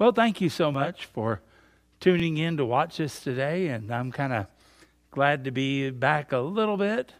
Well, 0.00 0.12
thank 0.12 0.40
you 0.40 0.48
so 0.48 0.72
much 0.72 1.04
for 1.04 1.42
tuning 2.00 2.38
in 2.38 2.56
to 2.56 2.64
watch 2.64 2.98
us 3.02 3.20
today, 3.20 3.66
and 3.66 3.92
I'm 3.92 4.10
kind 4.10 4.32
of 4.32 4.46
glad 5.10 5.44
to 5.44 5.50
be 5.50 5.90
back 5.90 6.32
a 6.32 6.38
little 6.38 6.78
bit 6.78 7.12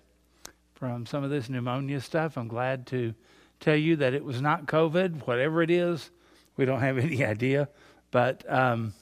from 0.72 1.04
some 1.04 1.22
of 1.22 1.28
this 1.28 1.50
pneumonia 1.50 2.00
stuff. 2.00 2.38
I'm 2.38 2.48
glad 2.48 2.86
to 2.86 3.12
tell 3.60 3.76
you 3.76 3.96
that 3.96 4.14
it 4.14 4.24
was 4.24 4.40
not 4.40 4.64
COVID, 4.64 5.26
whatever 5.26 5.62
it 5.62 5.70
is. 5.70 6.10
We 6.56 6.64
don't 6.64 6.80
have 6.80 6.96
any 7.04 7.22
idea, 7.22 7.68
but 8.12 8.50
um, 8.50 8.94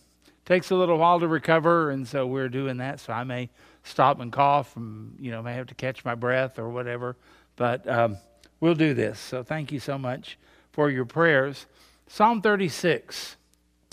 takes 0.44 0.72
a 0.72 0.74
little 0.74 0.98
while 0.98 1.20
to 1.20 1.28
recover, 1.28 1.92
and 1.92 2.08
so 2.08 2.26
we're 2.26 2.48
doing 2.48 2.78
that. 2.78 2.98
So 2.98 3.12
I 3.12 3.22
may 3.22 3.48
stop 3.84 4.18
and 4.18 4.32
cough, 4.32 4.74
and 4.74 5.14
you 5.20 5.30
know 5.30 5.40
may 5.40 5.54
have 5.54 5.68
to 5.68 5.76
catch 5.76 6.04
my 6.04 6.16
breath 6.16 6.58
or 6.58 6.68
whatever, 6.68 7.16
but 7.54 7.88
um, 7.88 8.16
we'll 8.58 8.74
do 8.74 8.92
this. 8.92 9.20
So 9.20 9.44
thank 9.44 9.70
you 9.70 9.78
so 9.78 9.96
much 9.96 10.36
for 10.72 10.90
your 10.90 11.04
prayers. 11.04 11.66
Psalm 12.08 12.42
36. 12.42 13.36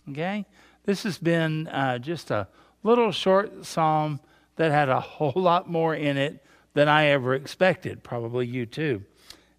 Okay? 0.10 0.46
This 0.86 1.04
has 1.04 1.18
been 1.18 1.68
uh, 1.68 1.98
just 1.98 2.32
a 2.32 2.48
little 2.84 3.12
short 3.12 3.66
psalm 3.66 4.20
that 4.56 4.72
had 4.72 4.90
a 4.90 5.00
whole 5.02 5.34
lot 5.36 5.70
more 5.70 5.96
in 5.96 6.18
it 6.18 6.44
than 6.74 6.88
I 6.88 7.06
ever 7.08 7.34
expected, 7.34 8.04
probably 8.04 8.46
you 8.46 8.66
too. 8.66 9.04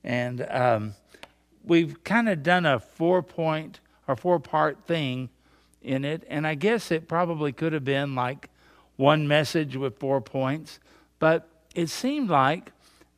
And 0.04 0.46
um, 0.50 0.94
we've 1.64 2.02
kind 2.04 2.28
of 2.28 2.42
done 2.42 2.66
a 2.66 2.78
four 2.78 3.22
point 3.22 3.80
or 4.06 4.16
four 4.16 4.38
part 4.38 4.84
thing 4.86 5.30
in 5.82 6.04
it. 6.04 6.24
And 6.28 6.46
I 6.46 6.54
guess 6.54 6.90
it 6.90 7.08
probably 7.08 7.52
could 7.52 7.72
have 7.72 7.84
been 7.84 8.14
like 8.14 8.50
one 8.96 9.26
message 9.26 9.76
with 9.76 9.98
four 9.98 10.20
points. 10.20 10.78
But 11.18 11.48
it 11.74 11.88
seemed 11.88 12.30
like 12.30 12.72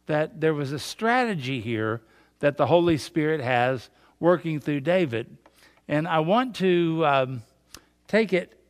that 0.06 0.40
there 0.40 0.54
was 0.54 0.72
a 0.72 0.78
strategy 0.78 1.60
here 1.60 2.00
that 2.40 2.56
the 2.56 2.66
Holy 2.66 2.96
Spirit 2.96 3.40
has 3.40 3.90
working 4.20 4.60
through 4.60 4.80
David. 4.80 5.36
And 5.88 6.06
I 6.06 6.20
want 6.20 6.56
to 6.56 7.04
um, 7.06 7.42
take 8.06 8.32
it 8.32 8.60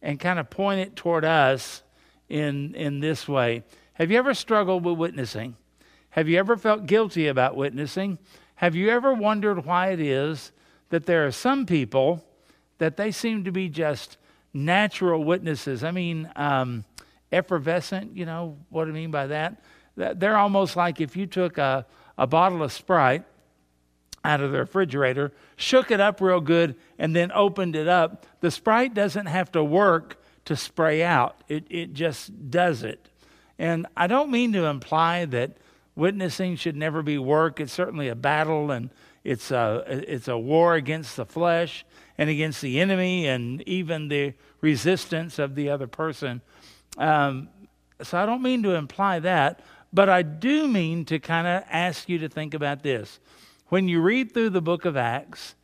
and 0.00 0.18
kind 0.20 0.38
of 0.38 0.48
point 0.48 0.80
it 0.80 0.94
toward 0.94 1.24
us 1.24 1.82
in, 2.28 2.74
in 2.74 3.00
this 3.00 3.26
way. 3.26 3.64
Have 3.94 4.12
you 4.12 4.18
ever 4.18 4.32
struggled 4.32 4.84
with 4.84 4.96
witnessing? 4.96 5.56
Have 6.10 6.28
you 6.28 6.38
ever 6.38 6.56
felt 6.56 6.86
guilty 6.86 7.26
about 7.26 7.56
witnessing? 7.56 8.18
Have 8.56 8.76
you 8.76 8.90
ever 8.90 9.12
wondered 9.12 9.64
why 9.64 9.88
it 9.88 10.00
is 10.00 10.52
that 10.90 11.06
there 11.06 11.26
are 11.26 11.32
some 11.32 11.66
people 11.66 12.24
that 12.78 12.96
they 12.96 13.10
seem 13.10 13.44
to 13.44 13.52
be 13.52 13.68
just 13.68 14.16
natural 14.54 15.24
witnesses? 15.24 15.82
I 15.82 15.90
mean, 15.90 16.30
um, 16.36 16.84
effervescent, 17.32 18.16
you 18.16 18.24
know 18.24 18.56
what 18.70 18.88
I 18.88 18.92
mean 18.92 19.10
by 19.10 19.26
that? 19.26 19.62
They're 19.96 20.36
almost 20.36 20.76
like 20.76 21.00
if 21.00 21.16
you 21.16 21.26
took 21.26 21.58
a, 21.58 21.84
a 22.16 22.26
bottle 22.26 22.62
of 22.62 22.72
Sprite 22.72 23.24
out 24.24 24.40
of 24.40 24.52
the 24.52 24.58
refrigerator, 24.58 25.32
shook 25.56 25.90
it 25.90 26.00
up 26.00 26.20
real 26.20 26.40
good, 26.40 26.76
and 26.98 27.14
then 27.14 27.30
opened 27.32 27.76
it 27.76 27.88
up, 27.88 28.26
the 28.40 28.50
Sprite 28.50 28.94
doesn't 28.94 29.26
have 29.26 29.52
to 29.52 29.62
work 29.62 30.22
to 30.44 30.56
spray 30.56 31.02
out. 31.02 31.42
It, 31.48 31.66
it 31.70 31.92
just 31.92 32.50
does 32.50 32.82
it. 32.82 33.08
And 33.58 33.86
I 33.96 34.06
don't 34.06 34.30
mean 34.30 34.52
to 34.52 34.64
imply 34.64 35.24
that 35.26 35.58
witnessing 35.94 36.56
should 36.56 36.76
never 36.76 37.02
be 37.02 37.18
work. 37.18 37.60
It's 37.60 37.72
certainly 37.72 38.08
a 38.08 38.14
battle 38.14 38.70
and 38.70 38.90
it's 39.24 39.50
a, 39.50 39.84
it's 39.88 40.28
a 40.28 40.38
war 40.38 40.74
against 40.74 41.16
the 41.16 41.26
flesh 41.26 41.84
and 42.16 42.30
against 42.30 42.62
the 42.62 42.80
enemy 42.80 43.26
and 43.26 43.60
even 43.68 44.08
the 44.08 44.34
resistance 44.60 45.38
of 45.38 45.54
the 45.54 45.70
other 45.70 45.86
person. 45.86 46.40
Um, 46.96 47.48
so 48.02 48.16
I 48.16 48.26
don't 48.26 48.42
mean 48.42 48.62
to 48.62 48.74
imply 48.74 49.18
that, 49.20 49.60
but 49.92 50.08
I 50.08 50.22
do 50.22 50.68
mean 50.68 51.04
to 51.06 51.18
kind 51.18 51.46
of 51.46 51.64
ask 51.68 52.08
you 52.08 52.18
to 52.18 52.28
think 52.28 52.54
about 52.54 52.82
this 52.82 53.18
when 53.68 53.88
you 53.88 54.00
read 54.00 54.32
through 54.32 54.50
the 54.50 54.62
book 54.62 54.84
of 54.84 54.96
Acts, 54.96 55.54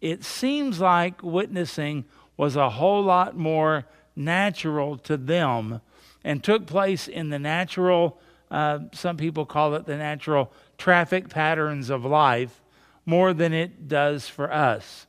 it 0.00 0.24
seems 0.24 0.80
like 0.80 1.22
witnessing 1.22 2.04
was 2.36 2.54
a 2.54 2.70
whole 2.70 3.02
lot 3.02 3.36
more 3.36 3.84
natural 4.14 4.96
to 4.98 5.16
them 5.16 5.80
and 6.24 6.42
took 6.42 6.66
place 6.66 7.08
in 7.08 7.30
the 7.30 7.38
natural, 7.38 8.18
uh, 8.50 8.80
some 8.92 9.16
people 9.16 9.44
call 9.44 9.74
it 9.74 9.86
the 9.86 9.96
natural 9.96 10.52
traffic 10.76 11.28
patterns 11.28 11.90
of 11.90 12.04
life 12.04 12.60
more 13.04 13.32
than 13.32 13.52
it 13.52 13.88
does 13.88 14.28
for 14.28 14.52
us. 14.52 15.06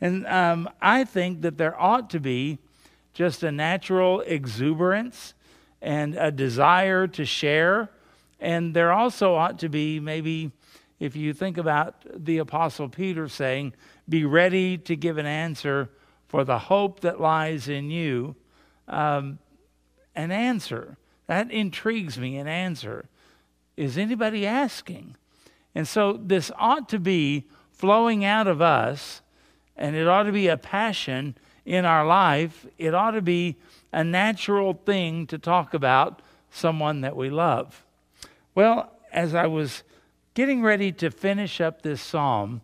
And 0.00 0.26
um, 0.26 0.68
I 0.80 1.04
think 1.04 1.42
that 1.42 1.58
there 1.58 1.78
ought 1.80 2.10
to 2.10 2.20
be 2.20 2.58
just 3.12 3.42
a 3.42 3.52
natural 3.52 4.20
exuberance 4.22 5.34
and 5.80 6.14
a 6.16 6.30
desire 6.30 7.06
to 7.08 7.24
share. 7.24 7.90
And 8.40 8.74
there 8.74 8.92
also 8.92 9.34
ought 9.34 9.58
to 9.60 9.68
be 9.68 10.00
maybe 10.00 10.52
if 11.02 11.16
you 11.16 11.34
think 11.34 11.58
about 11.58 11.96
the 12.14 12.38
Apostle 12.38 12.88
Peter 12.88 13.26
saying, 13.26 13.74
Be 14.08 14.24
ready 14.24 14.78
to 14.78 14.94
give 14.94 15.18
an 15.18 15.26
answer 15.26 15.90
for 16.28 16.44
the 16.44 16.60
hope 16.60 17.00
that 17.00 17.20
lies 17.20 17.68
in 17.68 17.90
you, 17.90 18.36
um, 18.86 19.40
an 20.14 20.30
answer. 20.30 20.96
That 21.26 21.50
intrigues 21.50 22.18
me, 22.18 22.36
an 22.36 22.46
answer. 22.46 23.06
Is 23.76 23.98
anybody 23.98 24.46
asking? 24.46 25.16
And 25.74 25.88
so 25.88 26.20
this 26.22 26.52
ought 26.56 26.88
to 26.90 27.00
be 27.00 27.48
flowing 27.72 28.24
out 28.24 28.46
of 28.46 28.62
us, 28.62 29.22
and 29.76 29.96
it 29.96 30.06
ought 30.06 30.22
to 30.24 30.32
be 30.32 30.46
a 30.46 30.56
passion 30.56 31.36
in 31.66 31.84
our 31.84 32.06
life. 32.06 32.64
It 32.78 32.94
ought 32.94 33.10
to 33.12 33.22
be 33.22 33.56
a 33.92 34.04
natural 34.04 34.74
thing 34.74 35.26
to 35.26 35.36
talk 35.38 35.74
about 35.74 36.22
someone 36.52 37.00
that 37.00 37.16
we 37.16 37.28
love. 37.28 37.84
Well, 38.54 38.92
as 39.12 39.34
I 39.34 39.48
was 39.48 39.82
getting 40.34 40.62
ready 40.62 40.92
to 40.92 41.10
finish 41.10 41.60
up 41.60 41.82
this 41.82 42.00
psalm, 42.00 42.62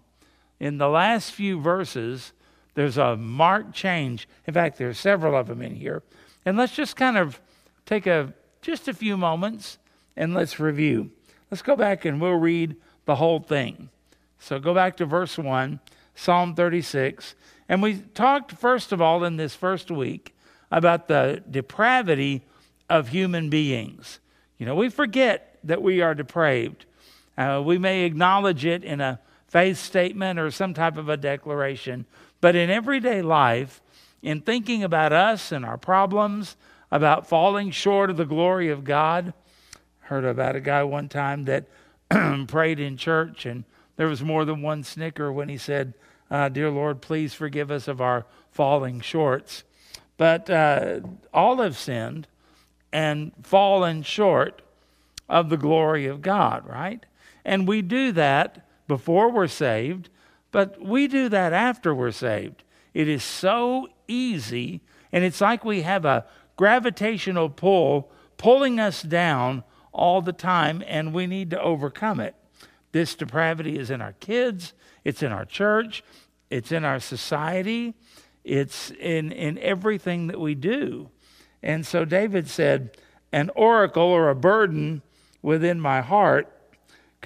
in 0.60 0.78
the 0.78 0.88
last 0.88 1.32
few 1.32 1.60
verses, 1.60 2.32
there's 2.74 2.96
a 2.96 3.16
marked 3.16 3.74
change. 3.74 4.28
In 4.46 4.54
fact, 4.54 4.78
there 4.78 4.88
are 4.88 4.94
several 4.94 5.36
of 5.36 5.48
them 5.48 5.62
in 5.62 5.74
here. 5.74 6.02
And 6.44 6.56
let's 6.56 6.74
just 6.74 6.96
kind 6.96 7.16
of 7.16 7.40
take 7.86 8.06
a 8.06 8.32
just 8.60 8.88
a 8.88 8.94
few 8.94 9.16
moments 9.16 9.78
and 10.16 10.34
let's 10.34 10.58
review. 10.58 11.10
Let's 11.50 11.62
go 11.62 11.76
back 11.76 12.04
and 12.04 12.20
we'll 12.20 12.34
read 12.34 12.76
the 13.04 13.16
whole 13.16 13.40
thing. 13.40 13.88
So 14.38 14.58
go 14.58 14.74
back 14.74 14.96
to 14.98 15.06
verse 15.06 15.38
1, 15.38 15.80
Psalm 16.14 16.54
36. 16.54 17.34
And 17.68 17.82
we 17.82 17.98
talked, 18.14 18.52
first 18.52 18.92
of 18.92 19.00
all, 19.00 19.24
in 19.24 19.36
this 19.36 19.54
first 19.54 19.90
week 19.90 20.34
about 20.70 21.08
the 21.08 21.42
depravity 21.50 22.42
of 22.90 23.08
human 23.08 23.50
beings. 23.50 24.20
You 24.58 24.66
know, 24.66 24.74
we 24.74 24.88
forget 24.88 25.58
that 25.64 25.82
we 25.82 26.00
are 26.00 26.14
depraved. 26.14 26.84
Uh, 27.38 27.62
we 27.64 27.78
may 27.78 28.02
acknowledge 28.02 28.64
it 28.66 28.82
in 28.82 29.00
a 29.00 29.20
faith 29.46 29.78
statement 29.78 30.40
or 30.40 30.50
some 30.50 30.74
type 30.74 30.96
of 30.96 31.08
a 31.08 31.16
declaration, 31.16 32.04
but 32.40 32.56
in 32.56 32.68
everyday 32.68 33.22
life, 33.22 33.80
in 34.20 34.40
thinking 34.40 34.82
about 34.82 35.12
us 35.12 35.52
and 35.52 35.64
our 35.64 35.78
problems, 35.78 36.56
about 36.90 37.28
falling 37.28 37.70
short 37.70 38.10
of 38.10 38.16
the 38.16 38.24
glory 38.24 38.70
of 38.70 38.82
God, 38.82 39.32
heard 40.00 40.24
about 40.24 40.56
a 40.56 40.60
guy 40.60 40.82
one 40.82 41.08
time 41.08 41.44
that 41.44 41.66
prayed 42.48 42.80
in 42.80 42.96
church 42.96 43.46
and 43.46 43.62
there 43.96 44.08
was 44.08 44.22
more 44.22 44.44
than 44.44 44.60
one 44.60 44.82
snicker 44.82 45.32
when 45.32 45.48
he 45.48 45.58
said, 45.58 45.94
uh, 46.30 46.48
Dear 46.48 46.70
Lord, 46.70 47.00
please 47.00 47.34
forgive 47.34 47.70
us 47.70 47.86
of 47.86 48.00
our 48.00 48.26
falling 48.50 49.00
shorts. 49.00 49.62
But 50.16 50.50
uh, 50.50 51.00
all 51.32 51.58
have 51.58 51.76
sinned 51.76 52.26
and 52.92 53.30
fallen 53.44 54.02
short 54.02 54.62
of 55.28 55.50
the 55.50 55.56
glory 55.56 56.06
of 56.06 56.20
God, 56.20 56.66
right? 56.66 57.04
And 57.48 57.66
we 57.66 57.80
do 57.80 58.12
that 58.12 58.68
before 58.86 59.30
we're 59.30 59.48
saved, 59.48 60.10
but 60.52 60.84
we 60.84 61.08
do 61.08 61.30
that 61.30 61.54
after 61.54 61.94
we're 61.94 62.10
saved. 62.10 62.62
It 62.92 63.08
is 63.08 63.24
so 63.24 63.88
easy, 64.06 64.82
and 65.10 65.24
it's 65.24 65.40
like 65.40 65.64
we 65.64 65.80
have 65.80 66.04
a 66.04 66.26
gravitational 66.58 67.48
pull 67.48 68.12
pulling 68.36 68.78
us 68.78 69.00
down 69.00 69.64
all 69.92 70.20
the 70.20 70.34
time, 70.34 70.84
and 70.86 71.14
we 71.14 71.26
need 71.26 71.48
to 71.52 71.62
overcome 71.62 72.20
it. 72.20 72.34
This 72.92 73.14
depravity 73.14 73.78
is 73.78 73.90
in 73.90 74.02
our 74.02 74.12
kids, 74.12 74.74
it's 75.02 75.22
in 75.22 75.32
our 75.32 75.46
church, 75.46 76.04
it's 76.50 76.70
in 76.70 76.84
our 76.84 77.00
society, 77.00 77.94
it's 78.44 78.90
in, 78.90 79.32
in 79.32 79.56
everything 79.60 80.26
that 80.26 80.38
we 80.38 80.54
do. 80.54 81.08
And 81.62 81.86
so 81.86 82.04
David 82.04 82.46
said, 82.46 82.98
An 83.32 83.50
oracle 83.56 84.02
or 84.02 84.28
a 84.28 84.34
burden 84.34 85.00
within 85.40 85.80
my 85.80 86.02
heart 86.02 86.52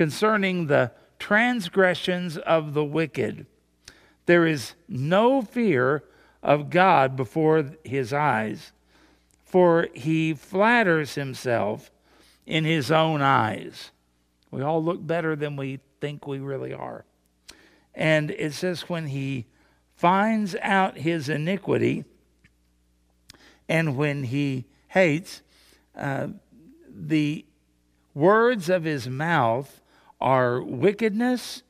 concerning 0.03 0.67
the 0.67 0.91
transgressions 1.21 2.37
of 2.37 2.75
the 2.75 2.83
wicked. 2.83 3.47
There 4.27 4.49
is 4.49 4.73
no 4.89 5.43
fear 5.43 6.03
of 6.43 6.71
God 6.71 7.15
before 7.15 7.67
his 7.85 8.13
eyes, 8.13 8.73
for 9.45 9.87
he 9.95 10.35
flatters 10.35 11.15
himself 11.15 11.93
in 12.47 12.65
his 12.65 12.91
own 12.91 13.23
eyes. 13.23 13.93
We 14.51 14.61
all 14.61 14.83
look 14.83 15.07
better 15.07 15.37
than 15.37 15.55
we 15.55 15.79
think 16.01 16.27
we 16.27 16.41
really 16.41 16.75
are. 16.75 17.05
And 17.95 18.33
it 18.33 18.55
says, 18.55 18.89
when 18.89 19.07
he 19.07 19.47
finds 19.95 20.57
out 20.63 20.99
his 20.99 21.29
iniquity 21.29 22.05
and 23.69 23.97
when 23.97 24.25
he 24.25 24.65
hates, 24.89 25.43
uh, 25.97 26.27
the 26.93 27.45
words 28.15 28.69
of 28.69 28.83
his 28.83 29.09
mouth 29.09 29.79
are 30.23 30.63
wickedness 30.63 31.63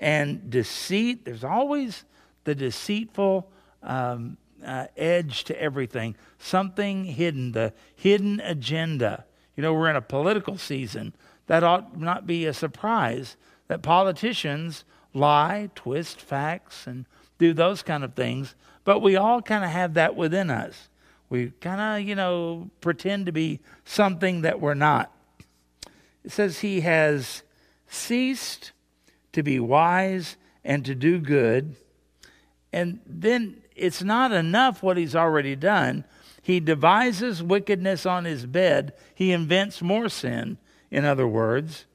and 0.00 0.50
deceit. 0.50 1.24
There's 1.24 1.44
always 1.44 2.04
the 2.44 2.54
deceitful 2.54 3.50
um, 3.82 4.36
uh, 4.64 4.86
edge 4.96 5.44
to 5.44 5.60
everything, 5.60 6.16
something 6.38 7.04
hidden, 7.04 7.52
the 7.52 7.72
hidden 7.94 8.40
agenda. 8.40 9.24
You 9.56 9.62
know, 9.62 9.72
we're 9.72 9.88
in 9.88 9.96
a 9.96 10.02
political 10.02 10.58
season. 10.58 11.14
That 11.46 11.62
ought 11.62 11.98
not 11.98 12.26
be 12.26 12.46
a 12.46 12.52
surprise 12.52 13.36
that 13.68 13.82
politicians 13.82 14.84
lie, 15.14 15.70
twist 15.74 16.20
facts, 16.20 16.86
and 16.86 17.06
do 17.38 17.52
those 17.52 17.82
kind 17.82 18.04
of 18.04 18.14
things. 18.14 18.54
But 18.84 19.00
we 19.00 19.16
all 19.16 19.40
kind 19.40 19.64
of 19.64 19.70
have 19.70 19.94
that 19.94 20.16
within 20.16 20.50
us. 20.50 20.88
We 21.28 21.52
kind 21.60 21.80
of, 21.80 22.08
you 22.08 22.16
know, 22.16 22.70
pretend 22.80 23.26
to 23.26 23.32
be 23.32 23.60
something 23.84 24.42
that 24.42 24.60
we're 24.60 24.74
not. 24.74 25.12
It 26.24 26.32
says 26.32 26.58
he 26.58 26.80
has 26.80 27.42
ceased 27.90 28.72
to 29.32 29.42
be 29.42 29.60
wise 29.60 30.36
and 30.64 30.84
to 30.84 30.94
do 30.94 31.18
good. 31.18 31.76
And 32.72 33.00
then 33.04 33.62
it's 33.76 34.02
not 34.02 34.32
enough 34.32 34.82
what 34.82 34.96
he's 34.96 35.16
already 35.16 35.56
done. 35.56 36.04
He 36.42 36.60
devises 36.60 37.42
wickedness 37.42 38.06
on 38.06 38.24
his 38.24 38.46
bed. 38.46 38.94
He 39.14 39.32
invents 39.32 39.82
more 39.82 40.08
sin, 40.08 40.58
in 40.90 41.04
other 41.04 41.26
words, 41.26 41.86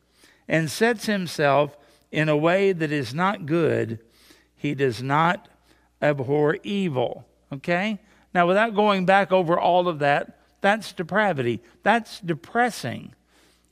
and 0.47 0.69
sets 0.69 1.06
himself 1.07 1.75
in 2.12 2.30
a 2.30 2.38
way 2.38 2.71
that 2.71 2.92
is 2.92 3.13
not 3.13 3.45
good. 3.45 4.00
He 4.56 4.75
does 4.75 5.01
not 5.01 5.47
abhor 6.01 6.57
evil. 6.63 7.25
Okay? 7.51 8.00
Now, 8.33 8.47
without 8.47 8.75
going 8.75 9.06
back 9.06 9.31
over 9.31 9.59
all 9.59 9.88
of 9.88 10.00
that, 10.00 10.39
that's 10.62 10.94
depravity. 10.94 11.62
That's 11.83 12.19
depressing. 12.19 13.14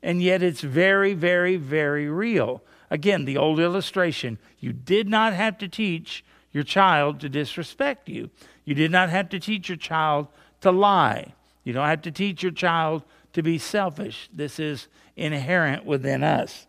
And 0.03 0.21
yet 0.21 0.43
it's 0.43 0.61
very, 0.61 1.13
very, 1.13 1.55
very 1.55 2.09
real. 2.09 2.61
Again, 2.91 3.23
the 3.25 3.37
old 3.37 3.59
illustration 3.59 4.37
you 4.59 4.73
did 4.73 5.07
not 5.07 5.33
have 5.33 5.57
to 5.59 5.67
teach 5.67 6.23
your 6.51 6.63
child 6.63 7.21
to 7.21 7.29
disrespect 7.29 8.09
you. 8.09 8.29
You 8.65 8.75
did 8.75 8.91
not 8.91 9.09
have 9.09 9.29
to 9.29 9.39
teach 9.39 9.69
your 9.69 9.77
child 9.77 10.27
to 10.61 10.71
lie. 10.71 11.33
You 11.63 11.73
don't 11.73 11.87
have 11.87 12.01
to 12.03 12.11
teach 12.11 12.43
your 12.43 12.51
child 12.51 13.03
to 13.31 13.41
be 13.41 13.57
selfish. 13.57 14.29
This 14.31 14.59
is 14.59 14.87
inherent 15.15 15.85
within 15.85 16.21
us. 16.21 16.67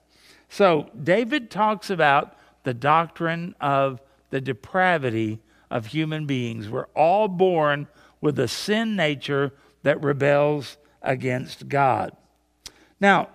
So, 0.49 0.89
David 1.03 1.51
talks 1.51 1.91
about 1.91 2.37
the 2.63 2.73
doctrine 2.75 3.57
of 3.61 4.01
the 4.31 4.41
depravity 4.41 5.41
of 5.71 5.87
human 5.87 6.27
beings. 6.27 6.69
We're 6.69 6.87
all 6.95 7.27
born 7.27 7.89
with 8.21 8.39
a 8.39 8.49
sin 8.49 8.95
nature 8.95 9.53
that 9.83 10.03
rebels 10.03 10.79
against 11.03 11.69
God. 11.69 12.17
Now, 13.05 13.29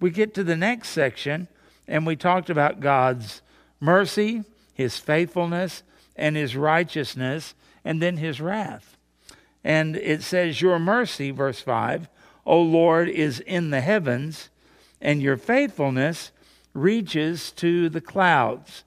we 0.00 0.10
get 0.10 0.34
to 0.34 0.44
the 0.44 0.56
next 0.56 0.90
section, 0.90 1.48
and 1.86 2.06
we 2.06 2.14
talked 2.14 2.50
about 2.50 2.80
God's 2.80 3.40
mercy 3.80 4.44
his 4.78 4.96
faithfulness, 4.96 5.82
and 6.14 6.36
his 6.36 6.56
righteousness, 6.56 7.54
and 7.84 8.00
then 8.00 8.16
his 8.16 8.40
wrath. 8.40 8.96
And 9.64 9.96
it 9.96 10.22
says, 10.22 10.62
Your 10.62 10.78
mercy, 10.78 11.32
verse 11.32 11.60
5, 11.60 12.08
O 12.46 12.62
Lord, 12.62 13.08
is 13.08 13.40
in 13.40 13.70
the 13.70 13.80
heavens, 13.80 14.50
and 15.00 15.20
your 15.20 15.36
faithfulness 15.36 16.30
reaches 16.74 17.50
to 17.52 17.88
the 17.88 18.00
clouds. 18.00 18.84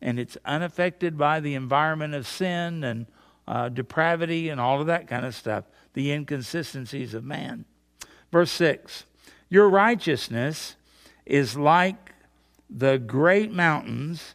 And 0.00 0.18
it's 0.18 0.38
unaffected 0.46 1.18
by 1.18 1.40
the 1.40 1.54
environment 1.54 2.14
of 2.14 2.26
sin 2.26 2.82
and 2.82 3.06
uh, 3.46 3.68
depravity 3.68 4.48
and 4.48 4.58
all 4.58 4.80
of 4.80 4.86
that 4.86 5.06
kind 5.06 5.26
of 5.26 5.34
stuff, 5.34 5.64
the 5.92 6.12
inconsistencies 6.12 7.12
of 7.12 7.24
man. 7.24 7.66
Verse 8.32 8.50
6 8.52 9.04
Your 9.48 9.68
righteousness 9.68 10.76
is 11.24 11.56
like 11.56 12.12
the 12.68 12.98
great 12.98 13.52
mountains 13.52 14.34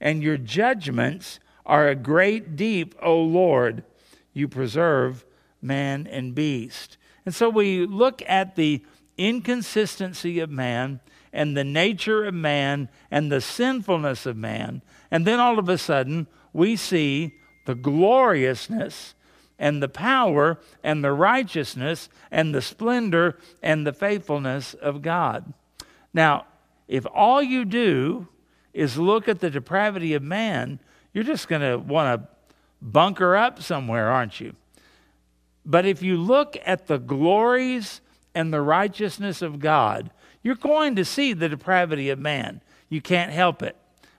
and 0.00 0.22
your 0.22 0.36
judgments 0.36 1.40
are 1.64 1.88
a 1.88 1.94
great 1.94 2.56
deep, 2.56 2.94
O 3.02 3.20
Lord. 3.20 3.84
You 4.32 4.48
preserve 4.48 5.24
man 5.60 6.06
and 6.06 6.34
beast. 6.34 6.96
And 7.24 7.34
so 7.34 7.48
we 7.48 7.86
look 7.86 8.22
at 8.26 8.54
the 8.56 8.84
inconsistency 9.18 10.38
of 10.38 10.50
man 10.50 11.00
and 11.32 11.56
the 11.56 11.64
nature 11.64 12.24
of 12.24 12.34
man 12.34 12.88
and 13.10 13.30
the 13.30 13.40
sinfulness 13.40 14.26
of 14.26 14.36
man. 14.36 14.82
And 15.10 15.26
then 15.26 15.40
all 15.40 15.58
of 15.58 15.68
a 15.68 15.78
sudden, 15.78 16.28
we 16.52 16.76
see 16.76 17.34
the 17.66 17.74
gloriousness 17.74 19.14
and 19.58 19.82
the 19.82 19.88
power 19.88 20.58
and 20.82 21.02
the 21.02 21.12
righteousness 21.12 22.08
and 22.30 22.54
the 22.54 22.62
splendor 22.62 23.38
and 23.62 23.86
the 23.86 23.92
faithfulness 23.92 24.74
of 24.74 25.02
God. 25.02 25.52
Now, 26.12 26.46
if 26.88 27.06
all 27.12 27.42
you 27.42 27.64
do 27.64 28.28
is 28.72 28.98
look 28.98 29.28
at 29.28 29.40
the 29.40 29.50
depravity 29.50 30.14
of 30.14 30.22
man, 30.22 30.78
you're 31.12 31.24
just 31.24 31.48
going 31.48 31.62
to 31.62 31.78
want 31.78 32.20
to 32.20 32.28
bunker 32.82 33.36
up 33.36 33.62
somewhere, 33.62 34.10
aren't 34.10 34.40
you? 34.40 34.54
But 35.64 35.86
if 35.86 36.02
you 36.02 36.16
look 36.16 36.56
at 36.64 36.86
the 36.86 36.98
glories 36.98 38.00
and 38.34 38.52
the 38.52 38.60
righteousness 38.60 39.42
of 39.42 39.58
God, 39.58 40.10
you're 40.42 40.54
going 40.54 40.94
to 40.96 41.04
see 41.04 41.32
the 41.32 41.48
depravity 41.48 42.10
of 42.10 42.18
man. 42.18 42.60
You 42.88 43.00
can't 43.00 43.32
help 43.32 43.62
it. 43.62 43.76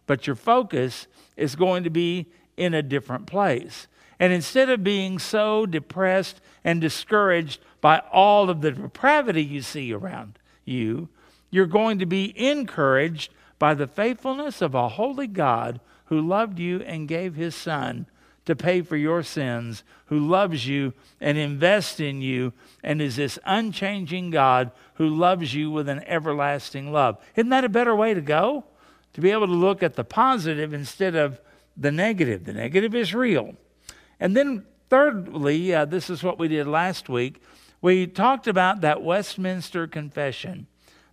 But 0.07 0.28
your 0.28 0.36
focus 0.36 1.07
is 1.38 1.56
going 1.56 1.83
to 1.83 1.90
be 1.90 2.25
in 2.57 2.74
a 2.74 2.81
different 2.81 3.28
place. 3.28 3.88
And 4.19 4.34
instead 4.34 4.69
of 4.69 4.84
being 4.84 5.19
so 5.19 5.66
depressed 5.66 6.42
and 6.64 6.81
discouraged 6.81 7.60
by 7.81 8.02
all 8.12 8.50
of 8.50 8.62
the 8.62 8.72
depravity 8.72 9.44
you 9.44 9.62
see 9.62 9.94
around 9.94 10.40
you, 10.66 11.10
you're 11.50 11.66
going 11.66 12.00
to 12.00 12.06
be 12.06 12.34
encouraged 12.36 13.31
by 13.60 13.74
the 13.74 13.88
faithfulness 13.88 14.62
of 14.62 14.75
a 14.75 14.90
holy 14.90 15.28
God 15.28 15.80
who 16.06 16.22
loved 16.22 16.60
you 16.60 16.81
and 16.81 17.08
gave 17.08 17.36
his 17.36 17.56
Son 17.56 18.08
to 18.46 18.56
pay 18.56 18.81
for 18.81 18.96
your 18.96 19.24
sins, 19.24 19.84
who 20.06 20.19
loves 20.19 20.66
you 20.66 20.94
and 21.19 21.38
invests 21.38 22.00
in 22.00 22.22
you, 22.22 22.54
and 22.81 23.02
is 23.02 23.18
this 23.18 23.38
unchanging 23.46 24.31
God 24.31 24.72
who 24.96 25.08
loves 25.10 25.54
you 25.54 25.69
with 25.69 25.90
an 25.90 26.02
everlasting 26.08 26.92
love. 26.92 27.18
Isn't 27.36 27.50
that 27.50 27.66
a 27.66 27.69
better 27.69 27.96
way 27.96 28.14
to 28.14 28.22
go? 28.22 28.64
To 29.14 29.22
be 29.22 29.31
able 29.31 29.48
to 29.48 29.54
look 29.54 29.84
at 29.84 29.96
the 29.96 30.06
positive 30.06 30.74
instead 30.74 31.14
of 31.14 31.42
the 31.75 31.92
negative. 31.92 32.46
The 32.46 32.54
negative 32.54 32.96
is 32.96 33.14
real. 33.14 33.56
And 34.19 34.36
then, 34.36 34.66
thirdly, 34.90 35.74
uh, 35.74 35.86
this 35.86 36.10
is 36.10 36.24
what 36.24 36.40
we 36.40 36.48
did 36.48 36.68
last 36.68 37.10
week. 37.10 37.42
We 37.81 38.08
talked 38.08 38.48
about 38.48 38.81
that 38.81 39.04
Westminster 39.04 39.88
Confession. 39.88 40.68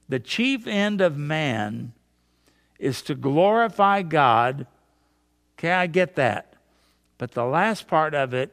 The 0.08 0.18
chief 0.18 0.66
end 0.66 1.00
of 1.00 1.16
man 1.16 1.92
is 2.78 3.02
to 3.02 3.14
glorify 3.14 4.02
God. 4.02 4.66
Okay, 5.58 5.72
I 5.72 5.86
get 5.86 6.16
that. 6.16 6.54
But 7.18 7.32
the 7.32 7.44
last 7.44 7.86
part 7.86 8.14
of 8.14 8.34
it, 8.34 8.52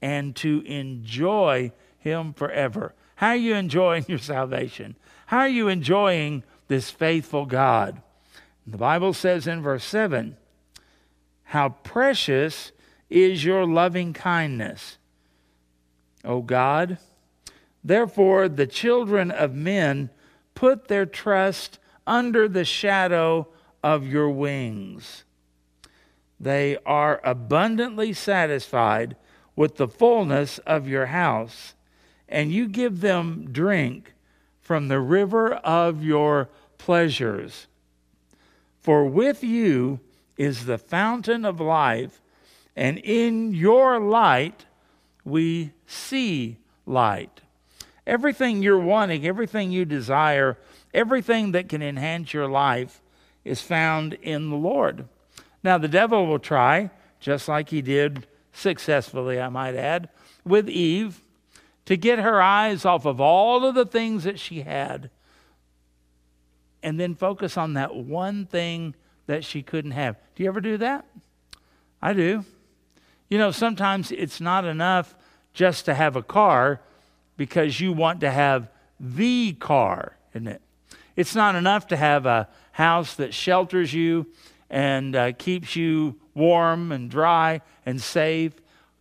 and 0.00 0.34
to 0.36 0.62
enjoy 0.64 1.72
Him 1.98 2.32
forever. 2.32 2.94
How 3.16 3.28
are 3.28 3.36
you 3.36 3.54
enjoying 3.54 4.04
your 4.08 4.18
salvation? 4.18 4.96
How 5.26 5.38
are 5.38 5.48
you 5.48 5.68
enjoying 5.68 6.44
this 6.68 6.90
faithful 6.90 7.46
God? 7.46 8.00
The 8.66 8.78
Bible 8.78 9.12
says 9.12 9.46
in 9.46 9.62
verse 9.62 9.84
7 9.84 10.36
How 11.44 11.70
precious 11.70 12.72
is 13.08 13.44
your 13.44 13.66
loving 13.66 14.12
kindness, 14.12 14.98
O 16.24 16.42
God. 16.42 16.98
Therefore, 17.82 18.48
the 18.48 18.66
children 18.66 19.30
of 19.30 19.54
men 19.54 20.10
put 20.54 20.88
their 20.88 21.06
trust 21.06 21.78
under 22.06 22.48
the 22.48 22.64
shadow 22.64 23.48
of 23.82 24.06
your 24.06 24.30
wings. 24.30 25.24
They 26.40 26.76
are 26.84 27.20
abundantly 27.24 28.12
satisfied 28.12 29.16
with 29.56 29.76
the 29.76 29.88
fullness 29.88 30.58
of 30.58 30.88
your 30.88 31.06
house, 31.06 31.74
and 32.28 32.52
you 32.52 32.68
give 32.68 33.00
them 33.00 33.48
drink 33.50 34.14
from 34.60 34.88
the 34.88 35.00
river 35.00 35.54
of 35.54 36.04
your 36.04 36.48
pleasures. 36.76 37.66
For 38.80 39.04
with 39.04 39.42
you 39.42 40.00
is 40.36 40.66
the 40.66 40.78
fountain 40.78 41.44
of 41.44 41.60
life, 41.60 42.20
and 42.78 42.98
in 42.98 43.52
your 43.52 43.98
light 43.98 44.64
we 45.24 45.72
see 45.84 46.58
light. 46.86 47.40
Everything 48.06 48.62
you're 48.62 48.78
wanting, 48.78 49.26
everything 49.26 49.72
you 49.72 49.84
desire, 49.84 50.56
everything 50.94 51.50
that 51.52 51.68
can 51.68 51.82
enhance 51.82 52.32
your 52.32 52.46
life 52.46 53.02
is 53.44 53.60
found 53.60 54.14
in 54.14 54.48
the 54.48 54.56
Lord. 54.56 55.08
Now, 55.64 55.76
the 55.76 55.88
devil 55.88 56.24
will 56.26 56.38
try, 56.38 56.90
just 57.18 57.48
like 57.48 57.70
he 57.70 57.82
did 57.82 58.28
successfully, 58.52 59.40
I 59.40 59.48
might 59.48 59.74
add, 59.74 60.08
with 60.44 60.68
Eve, 60.68 61.20
to 61.86 61.96
get 61.96 62.20
her 62.20 62.40
eyes 62.40 62.84
off 62.84 63.04
of 63.04 63.20
all 63.20 63.66
of 63.66 63.74
the 63.74 63.86
things 63.86 64.22
that 64.22 64.38
she 64.38 64.62
had 64.62 65.10
and 66.80 67.00
then 67.00 67.16
focus 67.16 67.56
on 67.56 67.74
that 67.74 67.96
one 67.96 68.46
thing 68.46 68.94
that 69.26 69.44
she 69.44 69.62
couldn't 69.62 69.90
have. 69.90 70.16
Do 70.36 70.44
you 70.44 70.48
ever 70.48 70.60
do 70.60 70.76
that? 70.76 71.04
I 72.00 72.12
do. 72.12 72.44
You 73.28 73.38
know, 73.38 73.50
sometimes 73.50 74.10
it's 74.10 74.40
not 74.40 74.64
enough 74.64 75.14
just 75.52 75.84
to 75.84 75.94
have 75.94 76.16
a 76.16 76.22
car 76.22 76.80
because 77.36 77.80
you 77.80 77.92
want 77.92 78.20
to 78.20 78.30
have 78.30 78.70
the 78.98 79.52
car, 79.54 80.16
isn't 80.34 80.48
it? 80.48 80.62
It's 81.14 81.34
not 81.34 81.54
enough 81.54 81.88
to 81.88 81.96
have 81.96 82.26
a 82.26 82.48
house 82.72 83.14
that 83.16 83.34
shelters 83.34 83.92
you 83.92 84.26
and 84.70 85.14
uh, 85.16 85.32
keeps 85.32 85.76
you 85.76 86.18
warm 86.34 86.92
and 86.92 87.10
dry 87.10 87.60
and 87.84 88.00
safe. 88.00 88.52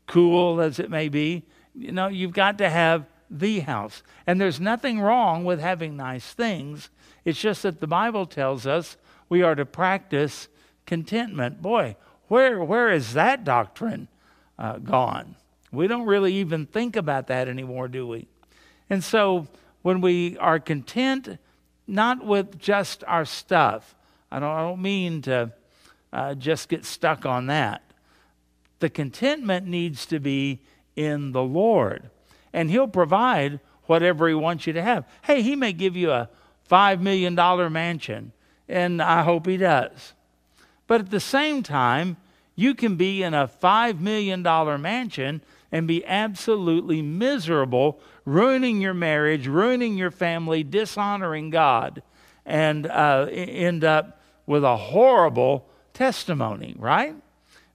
cool 0.07 0.61
as 0.61 0.79
it 0.79 0.89
may 0.89 1.09
be. 1.09 1.43
You 1.75 1.91
know, 1.91 2.07
you've 2.07 2.33
got 2.33 2.57
to 2.57 2.69
have 2.69 3.05
the 3.29 3.59
house. 3.59 4.03
And 4.25 4.39
there's 4.39 4.59
nothing 4.59 4.99
wrong 4.99 5.45
with 5.45 5.59
having 5.59 5.95
nice 5.95 6.33
things. 6.33 6.89
It's 7.25 7.39
just 7.39 7.63
that 7.63 7.81
the 7.81 7.87
Bible 7.87 8.25
tells 8.25 8.65
us 8.65 8.97
we 9.29 9.41
are 9.43 9.55
to 9.55 9.65
practice 9.65 10.47
contentment. 10.85 11.61
Boy, 11.61 11.97
where, 12.29 12.63
where 12.63 12.89
is 12.89 13.13
that 13.13 13.43
doctrine 13.43 14.07
uh, 14.57 14.77
gone? 14.77 15.35
We 15.71 15.87
don't 15.87 16.05
really 16.05 16.35
even 16.35 16.65
think 16.65 16.95
about 16.95 17.27
that 17.27 17.47
anymore, 17.47 17.87
do 17.87 18.07
we? 18.07 18.27
And 18.89 19.03
so 19.03 19.47
when 19.81 20.01
we 20.01 20.37
are 20.37 20.59
content, 20.59 21.37
not 21.87 22.25
with 22.25 22.59
just 22.59 23.03
our 23.05 23.25
stuff, 23.25 23.95
I 24.31 24.39
don't, 24.39 24.49
I 24.49 24.61
don't 24.61 24.81
mean 24.81 25.21
to 25.23 25.51
uh, 26.11 26.35
just 26.35 26.69
get 26.69 26.85
stuck 26.85 27.25
on 27.25 27.47
that. 27.47 27.81
The 28.79 28.89
contentment 28.89 29.67
needs 29.67 30.05
to 30.07 30.19
be 30.19 30.61
in 30.95 31.31
the 31.31 31.43
Lord, 31.43 32.09
and 32.53 32.69
He'll 32.69 32.87
provide 32.87 33.59
whatever 33.83 34.27
He 34.27 34.33
wants 34.33 34.67
you 34.67 34.73
to 34.73 34.81
have. 34.81 35.05
Hey, 35.23 35.41
He 35.41 35.55
may 35.55 35.73
give 35.73 35.95
you 35.95 36.11
a 36.11 36.29
$5 36.69 37.01
million 37.01 37.35
mansion, 37.71 38.31
and 38.67 39.01
I 39.01 39.23
hope 39.23 39.47
He 39.47 39.57
does. 39.57 40.13
But 40.85 41.01
at 41.01 41.09
the 41.09 41.19
same 41.19 41.63
time, 41.63 42.17
you 42.57 42.73
can 42.73 42.95
be 42.95 43.21
in 43.21 43.35
a 43.35 43.47
$5 43.47 43.99
million 43.99 44.41
mansion 44.81 45.41
and 45.71 45.87
be 45.87 46.03
absolutely 46.05 47.03
miserable, 47.03 47.99
ruining 48.25 48.81
your 48.81 48.95
marriage, 48.95 49.47
ruining 49.47 49.95
your 49.95 50.09
family, 50.09 50.63
dishonoring 50.63 51.51
God, 51.51 52.01
and 52.47 52.87
uh, 52.87 53.27
end 53.29 53.83
up 53.83 54.19
with 54.47 54.63
a 54.63 54.75
horrible 54.75 55.69
testimony, 55.93 56.75
right? 56.79 57.15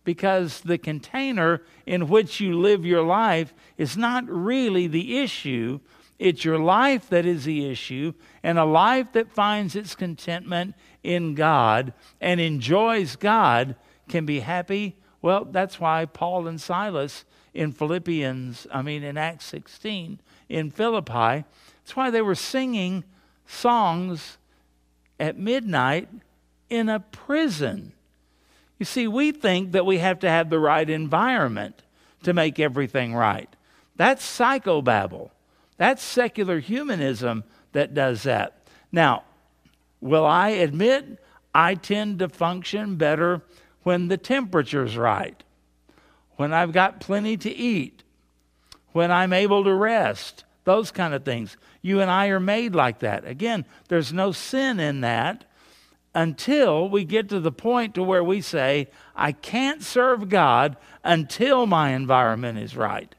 Because 0.03 0.63
the 0.63 0.79
container 0.79 1.63
in 1.87 2.09
which 2.09 2.41
you 2.41 2.59
live 2.59 2.85
your 2.85 3.05
life 3.05 3.55
is 3.79 3.97
not 3.97 4.29
really 4.29 4.89
the 4.89 5.21
issue. 5.21 5.79
It's 6.19 6.45
your 6.45 6.59
life 6.59 7.09
that 7.11 7.25
is 7.25 7.45
the 7.45 7.71
issue, 7.71 8.15
and 8.43 8.59
a 8.59 8.65
life 8.65 9.13
that 9.13 9.31
finds 9.31 9.77
its 9.77 9.95
contentment 9.95 10.75
in 11.05 11.37
God 11.37 11.93
and 12.21 12.41
enjoys 12.41 13.15
God 13.15 13.77
can 14.13 14.27
be 14.27 14.41
happy. 14.41 14.95
Well, 15.23 15.47
that's 15.47 15.81
why 15.81 16.05
Paul 16.05 16.47
and 16.47 16.61
Silas 16.61 17.25
in 17.55 17.73
Philippians, 17.73 18.67
I 18.71 18.83
mean, 18.83 19.03
in 19.03 19.17
Acts 19.17 19.47
16, 19.47 20.21
in 20.51 20.71
Philippi, 20.71 21.45
that's 21.83 21.97
why 21.97 22.11
they 22.11 22.21
were 22.21 22.35
singing 22.35 23.05
songs 23.47 24.37
at 25.19 25.39
midnight 25.39 26.11
in 26.69 26.91
a 26.91 27.01
prison. 27.01 27.93
You 28.79 28.85
see, 28.85 29.09
we 29.09 29.33
think 29.33 29.73
that 29.73 29.87
we 29.87 29.99
have 29.99 30.19
to 30.21 30.29
have 30.29 30.51
the 30.51 30.59
right 30.59 30.89
environment 30.89 31.83
to 32.23 32.35
make 32.35 32.61
everything 32.61 33.15
right. 33.15 33.49
That's 33.97 34.25
psychobabble. 34.25 35.31
That's 35.79 36.03
secular 36.03 36.59
humanism 36.59 37.45
that 37.73 37.95
does 37.95 38.25
that. 38.25 38.67
Now, 38.91 39.25
will 40.03 40.27
I 40.27 40.51
admit 40.51 41.19
I 41.55 41.77
tend 41.77 42.19
to 42.19 42.29
function 42.29 42.97
better 42.97 43.43
when 43.83 44.09
the 44.09 44.17
temperature's 44.17 44.97
right? 44.97 45.43
when 46.37 46.53
I've 46.53 46.73
got 46.73 47.01
plenty 47.01 47.37
to 47.37 47.51
eat, 47.51 48.03
when 48.93 49.13
I'm 49.13 49.33
able 49.33 49.63
to 49.65 49.73
rest, 49.73 50.45
those 50.65 50.91
kind 50.91 51.15
of 51.15 51.25
things. 51.25 51.57
You 51.83 52.01
and 52.01 52.11
I 52.11 52.27
are 52.29 52.41
made 52.41 52.75
like 52.75 52.99
that. 52.99 53.25
Again, 53.25 53.65
there's 53.89 54.13
no 54.13 54.33
sin 54.33 54.81
in 54.81 55.03
that 55.03 55.45
until 56.15 56.89
we 56.89 57.05
get 57.05 57.29
to 57.29 57.39
the 57.39 57.53
point 57.53 57.95
to 57.95 58.03
where 58.03 58.25
we 58.25 58.41
say, 58.41 58.89
I 59.15 59.31
can't 59.31 59.83
serve 59.83 60.29
God 60.29 60.77
until 61.05 61.67
my 61.67 61.91
environment 61.91 62.59
is 62.59 62.77
right. 62.77 63.15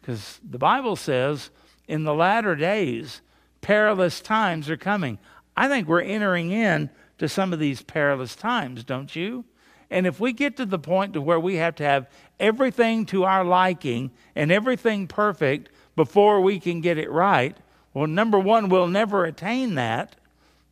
Because 0.00 0.40
the 0.48 0.58
Bible 0.58 0.94
says 0.94 1.50
in 1.86 2.04
the 2.04 2.14
latter 2.14 2.56
days, 2.56 3.20
perilous 3.60 4.20
times 4.20 4.70
are 4.70 4.76
coming. 4.76 5.18
I 5.56 5.68
think 5.68 5.86
we're 5.86 6.02
entering 6.02 6.50
in 6.50 6.88
to 7.18 7.28
some 7.28 7.52
of 7.52 7.58
these 7.58 7.82
perilous 7.82 8.34
times, 8.34 8.84
don't 8.84 9.14
you? 9.14 9.44
And 9.90 10.06
if 10.06 10.20
we 10.20 10.32
get 10.32 10.56
to 10.58 10.66
the 10.66 10.78
point 10.78 11.14
to 11.14 11.20
where 11.20 11.40
we 11.40 11.56
have 11.56 11.74
to 11.76 11.84
have 11.84 12.08
everything 12.38 13.06
to 13.06 13.24
our 13.24 13.44
liking 13.44 14.12
and 14.36 14.52
everything 14.52 15.08
perfect 15.08 15.68
before 15.96 16.40
we 16.40 16.60
can 16.60 16.80
get 16.80 16.96
it 16.96 17.10
right, 17.10 17.56
well, 17.92 18.06
number 18.06 18.38
one, 18.38 18.68
we'll 18.68 18.86
never 18.86 19.24
attain 19.24 19.74
that 19.74 20.14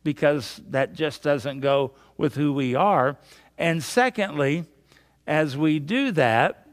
because 0.03 0.61
that 0.69 0.93
just 0.93 1.21
doesn't 1.21 1.59
go 1.59 1.91
with 2.17 2.35
who 2.35 2.53
we 2.53 2.75
are. 2.75 3.17
And 3.57 3.83
secondly, 3.83 4.63
as 5.27 5.57
we 5.57 5.79
do 5.79 6.11
that, 6.11 6.65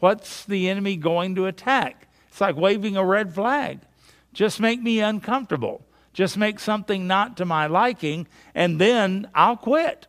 what's 0.00 0.44
the 0.46 0.70
enemy 0.70 0.96
going 0.96 1.34
to 1.34 1.46
attack? 1.46 2.08
It's 2.28 2.40
like 2.40 2.56
waving 2.56 2.96
a 2.96 3.04
red 3.04 3.34
flag. 3.34 3.80
Just 4.32 4.60
make 4.60 4.80
me 4.82 5.00
uncomfortable. 5.00 5.84
Just 6.14 6.38
make 6.38 6.58
something 6.58 7.06
not 7.06 7.36
to 7.36 7.44
my 7.44 7.66
liking, 7.66 8.26
and 8.54 8.78
then 8.78 9.28
I'll 9.34 9.56
quit 9.56 10.06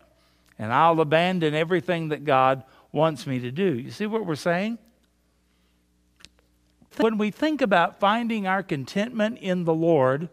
and 0.58 0.74
I'll 0.74 1.00
abandon 1.02 1.54
everything 1.54 2.10
that 2.10 2.26
God 2.26 2.64
wants 2.92 3.26
me 3.26 3.40
to 3.40 3.52
do. 3.52 3.78
You 3.78 3.92
see 3.92 4.06
what 4.06 4.26
we're 4.26 4.36
saying? 4.36 4.78
When 6.98 7.18
we 7.18 7.32
think 7.32 7.62
about 7.62 8.00
finding 8.00 8.46
our 8.46 8.62
contentment 8.62 9.40
in 9.40 9.64
the 9.64 9.74
Lord, 9.74 10.30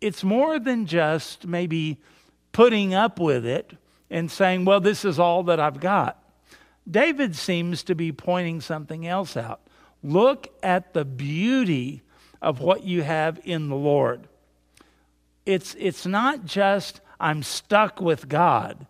it's 0.00 0.22
more 0.22 0.58
than 0.58 0.86
just 0.86 1.46
maybe 1.46 1.98
putting 2.52 2.94
up 2.94 3.18
with 3.18 3.44
it 3.44 3.72
and 4.10 4.30
saying, 4.30 4.64
well, 4.64 4.80
this 4.80 5.04
is 5.04 5.18
all 5.18 5.42
that 5.44 5.60
I've 5.60 5.80
got. 5.80 6.22
David 6.88 7.36
seems 7.36 7.82
to 7.84 7.94
be 7.94 8.12
pointing 8.12 8.60
something 8.60 9.06
else 9.06 9.36
out. 9.36 9.60
Look 10.02 10.48
at 10.62 10.94
the 10.94 11.04
beauty 11.04 12.02
of 12.40 12.60
what 12.60 12.84
you 12.84 13.02
have 13.02 13.40
in 13.44 13.68
the 13.68 13.76
Lord. 13.76 14.28
It's, 15.44 15.76
it's 15.78 16.06
not 16.06 16.44
just, 16.44 17.00
I'm 17.18 17.42
stuck 17.42 18.00
with 18.00 18.28
God. 18.28 18.86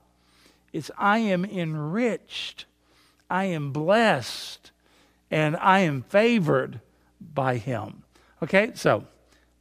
It's 0.73 0.91
I 0.97 1.19
am 1.19 1.45
enriched, 1.45 2.67
I 3.29 3.45
am 3.45 3.73
blessed, 3.73 4.71
and 5.31 5.57
I 5.57 5.81
am 5.81 6.03
favored 6.03 6.81
by 7.21 7.57
Him. 7.57 8.03
Okay, 8.43 8.73
so 8.75 9.05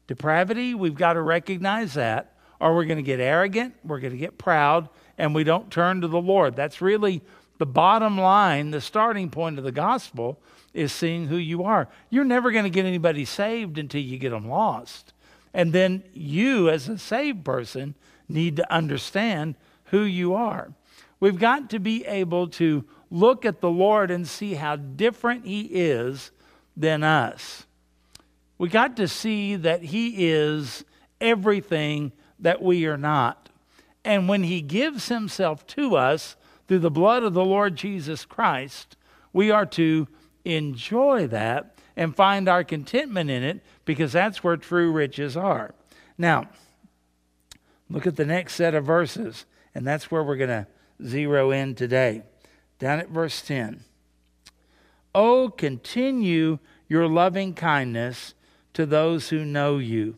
depravity, 0.07 0.73
we've 0.73 0.95
got 0.95 1.13
to 1.13 1.21
recognize 1.21 1.95
that, 1.95 2.35
or 2.59 2.75
we're 2.75 2.85
going 2.85 2.97
to 2.97 3.03
get 3.03 3.19
arrogant, 3.19 3.75
we're 3.83 3.99
going 3.99 4.13
to 4.13 4.17
get 4.17 4.37
proud, 4.37 4.89
and 5.17 5.35
we 5.35 5.43
don't 5.43 5.71
turn 5.71 6.01
to 6.01 6.07
the 6.07 6.21
Lord. 6.21 6.55
That's 6.55 6.81
really 6.81 7.21
the 7.57 7.65
bottom 7.65 8.17
line, 8.17 8.71
the 8.71 8.81
starting 8.81 9.29
point 9.29 9.57
of 9.57 9.65
the 9.65 9.71
gospel 9.71 10.39
is 10.73 10.91
seeing 10.91 11.27
who 11.27 11.35
you 11.35 11.63
are. 11.63 11.89
You're 12.09 12.23
never 12.23 12.51
going 12.51 12.63
to 12.63 12.69
get 12.69 12.85
anybody 12.85 13.25
saved 13.25 13.77
until 13.77 14.01
you 14.01 14.17
get 14.17 14.29
them 14.29 14.47
lost. 14.47 15.13
And 15.53 15.73
then 15.73 16.03
you, 16.13 16.69
as 16.69 16.87
a 16.87 16.97
saved 16.97 17.43
person, 17.43 17.95
need 18.27 18.55
to 18.57 18.73
understand 18.73 19.55
who 19.85 20.01
you 20.03 20.35
are. 20.35 20.71
We've 21.19 21.39
got 21.39 21.69
to 21.71 21.79
be 21.79 22.05
able 22.05 22.47
to 22.49 22.85
look 23.11 23.45
at 23.45 23.61
the 23.61 23.69
Lord 23.69 24.11
and 24.11 24.27
see 24.27 24.53
how 24.53 24.75
different 24.75 25.45
He 25.45 25.61
is 25.61 26.31
than 26.77 27.03
us. 27.03 27.65
We 28.57 28.69
got 28.69 28.97
to 28.97 29.07
see 29.07 29.55
that 29.57 29.83
He 29.83 30.29
is 30.29 30.85
everything 31.19 32.11
that 32.39 32.61
we 32.61 32.85
are 32.85 32.97
not. 32.97 33.49
And 34.05 34.29
when 34.29 34.43
He 34.43 34.61
gives 34.61 35.09
Himself 35.09 35.65
to 35.67 35.95
us 35.95 36.35
through 36.67 36.79
the 36.79 36.91
blood 36.91 37.23
of 37.23 37.33
the 37.33 37.43
Lord 37.43 37.75
Jesus 37.75 38.25
Christ, 38.25 38.95
we 39.33 39.51
are 39.51 39.65
to 39.67 40.07
enjoy 40.45 41.27
that 41.27 41.75
and 41.97 42.15
find 42.15 42.47
our 42.47 42.63
contentment 42.63 43.29
in 43.29 43.43
it 43.43 43.61
because 43.83 44.13
that's 44.13 44.43
where 44.43 44.55
true 44.55 44.91
riches 44.91 45.35
are. 45.35 45.73
Now, 46.17 46.49
look 47.89 48.07
at 48.07 48.15
the 48.15 48.25
next 48.25 48.53
set 48.55 48.73
of 48.73 48.85
verses, 48.85 49.45
and 49.75 49.85
that's 49.85 50.09
where 50.09 50.23
we're 50.23 50.37
going 50.37 50.49
to 50.49 50.67
zero 51.03 51.51
in 51.51 51.75
today. 51.75 52.23
Down 52.79 52.99
at 52.99 53.09
verse 53.09 53.41
10. 53.41 53.83
Oh, 55.13 55.49
continue 55.49 56.59
your 56.87 57.07
loving 57.07 57.53
kindness 57.53 58.33
to 58.73 58.85
those 58.85 59.29
who 59.29 59.43
know 59.43 59.77
you, 59.77 60.17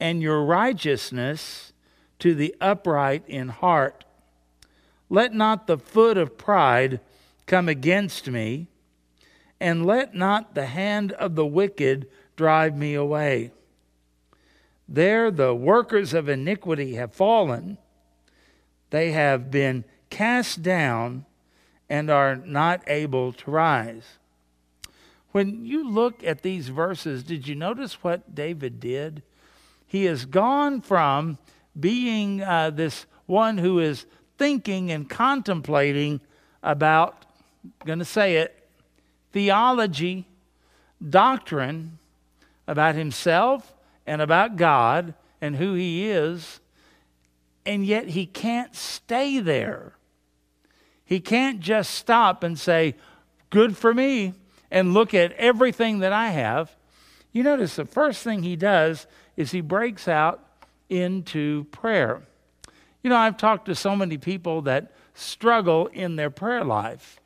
and 0.00 0.22
your 0.22 0.44
righteousness 0.44 1.72
to 2.18 2.34
the 2.34 2.54
upright 2.60 3.24
in 3.26 3.48
heart. 3.48 4.04
Let 5.10 5.34
not 5.34 5.66
the 5.66 5.78
foot 5.78 6.16
of 6.16 6.38
pride 6.38 7.00
come 7.46 7.68
against 7.68 8.28
me, 8.28 8.68
and 9.60 9.84
let 9.84 10.14
not 10.14 10.54
the 10.54 10.66
hand 10.66 11.12
of 11.12 11.34
the 11.34 11.46
wicked 11.46 12.08
drive 12.36 12.76
me 12.76 12.94
away. 12.94 13.50
There 14.88 15.30
the 15.30 15.54
workers 15.54 16.14
of 16.14 16.28
iniquity 16.28 16.94
have 16.94 17.12
fallen 17.12 17.78
they 18.92 19.12
have 19.12 19.50
been 19.50 19.84
cast 20.10 20.62
down 20.62 21.24
and 21.88 22.10
are 22.10 22.36
not 22.36 22.82
able 22.86 23.32
to 23.32 23.50
rise. 23.50 24.18
When 25.32 25.64
you 25.64 25.88
look 25.88 26.22
at 26.22 26.42
these 26.42 26.68
verses, 26.68 27.22
did 27.22 27.48
you 27.48 27.54
notice 27.54 28.04
what 28.04 28.34
David 28.34 28.80
did? 28.80 29.22
He 29.86 30.04
has 30.04 30.26
gone 30.26 30.82
from 30.82 31.38
being 31.78 32.42
uh, 32.42 32.68
this 32.68 33.06
one 33.24 33.56
who 33.56 33.78
is 33.78 34.04
thinking 34.36 34.92
and 34.92 35.08
contemplating 35.08 36.20
about, 36.62 37.24
I'm 37.64 37.86
going 37.86 37.98
to 37.98 38.04
say 38.04 38.36
it, 38.36 38.68
theology, 39.32 40.26
doctrine 41.08 41.98
about 42.68 42.94
himself 42.94 43.72
and 44.06 44.20
about 44.20 44.56
God 44.56 45.14
and 45.40 45.56
who 45.56 45.72
he 45.72 46.10
is, 46.10 46.60
and 47.64 47.84
yet 47.84 48.08
he 48.08 48.26
can't 48.26 48.74
stay 48.74 49.40
there. 49.40 49.94
He 51.04 51.20
can't 51.20 51.60
just 51.60 51.92
stop 51.94 52.42
and 52.42 52.58
say, 52.58 52.94
Good 53.50 53.76
for 53.76 53.92
me, 53.92 54.32
and 54.70 54.94
look 54.94 55.12
at 55.12 55.32
everything 55.32 55.98
that 55.98 56.12
I 56.12 56.28
have. 56.28 56.74
You 57.32 57.42
notice 57.42 57.76
the 57.76 57.84
first 57.84 58.22
thing 58.22 58.42
he 58.42 58.56
does 58.56 59.06
is 59.36 59.50
he 59.50 59.60
breaks 59.60 60.08
out 60.08 60.42
into 60.88 61.64
prayer. 61.64 62.22
You 63.02 63.10
know, 63.10 63.16
I've 63.16 63.36
talked 63.36 63.66
to 63.66 63.74
so 63.74 63.94
many 63.94 64.16
people 64.16 64.62
that 64.62 64.92
struggle 65.14 65.88
in 65.88 66.16
their 66.16 66.30
prayer 66.30 66.64
life. 66.64 67.20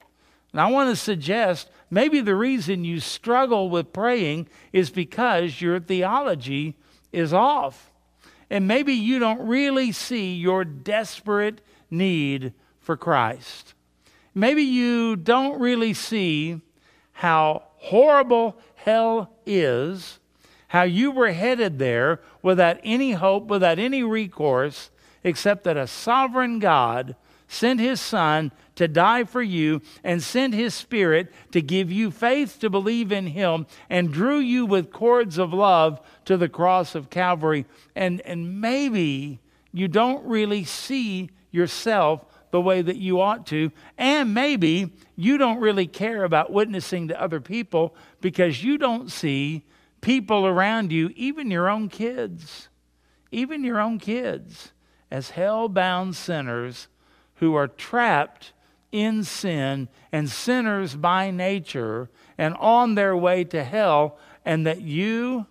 And 0.52 0.60
I 0.60 0.70
want 0.70 0.90
to 0.90 0.96
suggest 0.96 1.68
maybe 1.90 2.20
the 2.20 2.34
reason 2.34 2.84
you 2.84 2.98
struggle 2.98 3.68
with 3.68 3.92
praying 3.92 4.48
is 4.72 4.90
because 4.90 5.60
your 5.60 5.78
theology 5.80 6.76
is 7.12 7.32
off. 7.32 7.90
And 8.50 8.68
maybe 8.68 8.92
you 8.92 9.18
don't 9.18 9.46
really 9.46 9.92
see 9.92 10.34
your 10.34 10.64
desperate 10.64 11.60
need 11.90 12.52
for 12.80 12.96
Christ. 12.96 13.74
Maybe 14.34 14.62
you 14.62 15.16
don't 15.16 15.58
really 15.58 15.94
see 15.94 16.60
how 17.12 17.64
horrible 17.76 18.58
hell 18.74 19.32
is, 19.46 20.18
how 20.68 20.82
you 20.82 21.10
were 21.10 21.32
headed 21.32 21.78
there 21.78 22.20
without 22.42 22.78
any 22.84 23.12
hope, 23.12 23.46
without 23.46 23.78
any 23.78 24.02
recourse, 24.02 24.90
except 25.24 25.64
that 25.64 25.76
a 25.76 25.86
sovereign 25.86 26.58
God 26.58 27.16
sent 27.48 27.80
his 27.80 28.00
Son 28.00 28.52
to 28.76 28.86
die 28.86 29.24
for 29.24 29.42
you 29.42 29.82
and 30.04 30.22
sent 30.22 30.54
his 30.54 30.74
Spirit 30.74 31.32
to 31.52 31.60
give 31.60 31.90
you 31.90 32.10
faith 32.10 32.58
to 32.60 32.70
believe 32.70 33.10
in 33.10 33.26
him 33.26 33.66
and 33.90 34.12
drew 34.12 34.38
you 34.38 34.64
with 34.64 34.92
cords 34.92 35.38
of 35.38 35.52
love 35.52 36.00
to 36.26 36.36
the 36.36 36.48
cross 36.48 36.94
of 36.94 37.10
Calvary. 37.10 37.66
And, 37.94 38.20
and 38.20 38.60
maybe 38.60 39.40
you 39.72 39.88
don't 39.88 40.24
really 40.24 40.64
see 40.64 41.30
yourself 41.50 42.24
the 42.50 42.60
way 42.60 42.80
that 42.80 42.96
you 42.96 43.20
ought 43.20 43.46
to. 43.46 43.72
And 43.98 44.32
maybe 44.32 44.92
you 45.16 45.36
don't 45.38 45.60
really 45.60 45.86
care 45.86 46.24
about 46.24 46.52
witnessing 46.52 47.08
to 47.08 47.20
other 47.20 47.40
people 47.40 47.94
because 48.20 48.62
you 48.62 48.78
don't 48.78 49.10
see 49.10 49.64
people 50.00 50.46
around 50.46 50.92
you, 50.92 51.10
even 51.16 51.50
your 51.50 51.68
own 51.68 51.88
kids, 51.88 52.68
even 53.32 53.64
your 53.64 53.80
own 53.80 53.98
kids, 53.98 54.72
as 55.10 55.30
hell 55.30 55.68
bound 55.68 56.14
sinners 56.14 56.88
who 57.36 57.54
are 57.54 57.68
trapped 57.68 58.52
in 58.96 59.24
sin 59.24 59.88
and 60.10 60.30
sinners 60.30 60.96
by 60.96 61.30
nature 61.30 62.08
and 62.38 62.54
on 62.54 62.94
their 62.94 63.14
way 63.16 63.44
to 63.44 63.62
hell, 63.62 64.18
and 64.44 64.66
that 64.66 64.80
you 64.80 65.46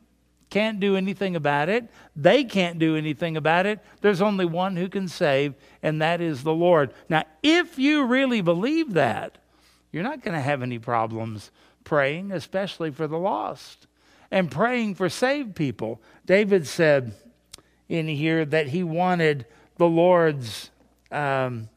can't 0.50 0.80
do 0.80 0.96
anything 0.96 1.36
about 1.36 1.70
it. 1.70 1.90
They 2.16 2.44
can't 2.44 2.80
do 2.80 2.96
anything 2.96 3.38
about 3.38 3.66
it. 3.66 3.80
There's 4.02 4.22
only 4.22 4.46
one 4.46 4.76
who 4.76 4.90
can 4.90 5.08
save, 5.08 5.54
and 5.84 6.02
that 6.02 6.22
is 6.22 6.44
the 6.44 6.54
Lord. 6.54 6.94
Now, 7.10 7.24
if 7.44 7.78
you 7.78 8.06
really 8.06 8.42
believe 8.42 8.94
that, 8.94 9.38
you're 9.92 10.04
not 10.04 10.24
going 10.24 10.36
to 10.36 10.42
have 10.42 10.62
any 10.62 10.80
problems 10.80 11.52
praying, 11.84 12.32
especially 12.32 12.92
for 12.92 13.08
the 13.08 13.20
lost, 13.20 13.88
and 14.32 14.50
praying 14.50 14.96
for 14.96 15.10
saved 15.10 15.56
people. 15.56 16.02
David 16.26 16.66
said 16.68 17.14
in 17.88 18.08
here 18.08 18.46
that 18.46 18.68
he 18.68 18.84
wanted 18.84 19.46
the 19.78 19.88
Lord's. 19.88 20.72
Um, 21.12 21.70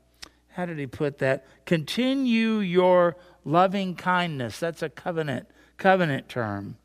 how 0.59 0.67
did 0.67 0.77
he 0.77 0.89
put 0.89 1.19
that? 1.19 1.47
Continue 1.67 2.59
your 2.59 3.17
loving 3.45 3.95
kindness. 3.95 4.59
That's 4.59 4.83
a 4.83 4.89
covenant 4.89 5.47
covenant 5.77 6.29
term 6.29 6.77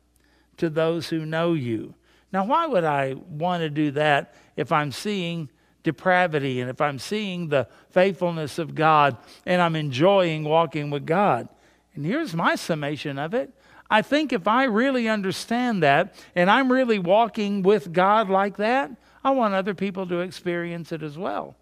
to 0.58 0.70
those 0.70 1.08
who 1.08 1.26
know 1.26 1.54
you. 1.54 1.96
Now, 2.32 2.44
why 2.44 2.68
would 2.68 2.84
I 2.84 3.14
want 3.14 3.62
to 3.62 3.70
do 3.70 3.90
that 3.90 4.32
if 4.56 4.70
I'm 4.70 4.92
seeing 4.92 5.50
depravity 5.82 6.60
and 6.60 6.70
if 6.70 6.80
I'm 6.80 7.00
seeing 7.00 7.48
the 7.48 7.66
faithfulness 7.90 8.60
of 8.60 8.76
God 8.76 9.16
and 9.44 9.60
I'm 9.60 9.74
enjoying 9.74 10.44
walking 10.44 10.90
with 10.90 11.04
God? 11.04 11.48
And 11.96 12.06
here's 12.06 12.32
my 12.32 12.54
summation 12.54 13.18
of 13.18 13.34
it. 13.34 13.52
I 13.90 14.02
think 14.02 14.32
if 14.32 14.46
I 14.46 14.64
really 14.64 15.08
understand 15.08 15.82
that 15.82 16.14
and 16.36 16.48
I'm 16.48 16.70
really 16.70 17.00
walking 17.00 17.64
with 17.64 17.92
God 17.92 18.30
like 18.30 18.56
that, 18.58 18.92
I 19.24 19.32
want 19.32 19.52
other 19.52 19.74
people 19.74 20.06
to 20.06 20.20
experience 20.20 20.92
it 20.92 21.02
as 21.02 21.18
well. 21.18 21.56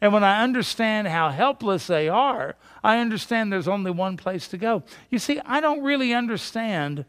And 0.00 0.12
when 0.12 0.24
I 0.24 0.42
understand 0.42 1.08
how 1.08 1.30
helpless 1.30 1.86
they 1.86 2.08
are, 2.08 2.56
I 2.84 2.98
understand 2.98 3.52
there's 3.52 3.68
only 3.68 3.90
one 3.90 4.16
place 4.16 4.48
to 4.48 4.58
go. 4.58 4.82
You 5.10 5.18
see, 5.18 5.40
I 5.44 5.60
don't 5.60 5.82
really 5.82 6.12
understand 6.12 7.04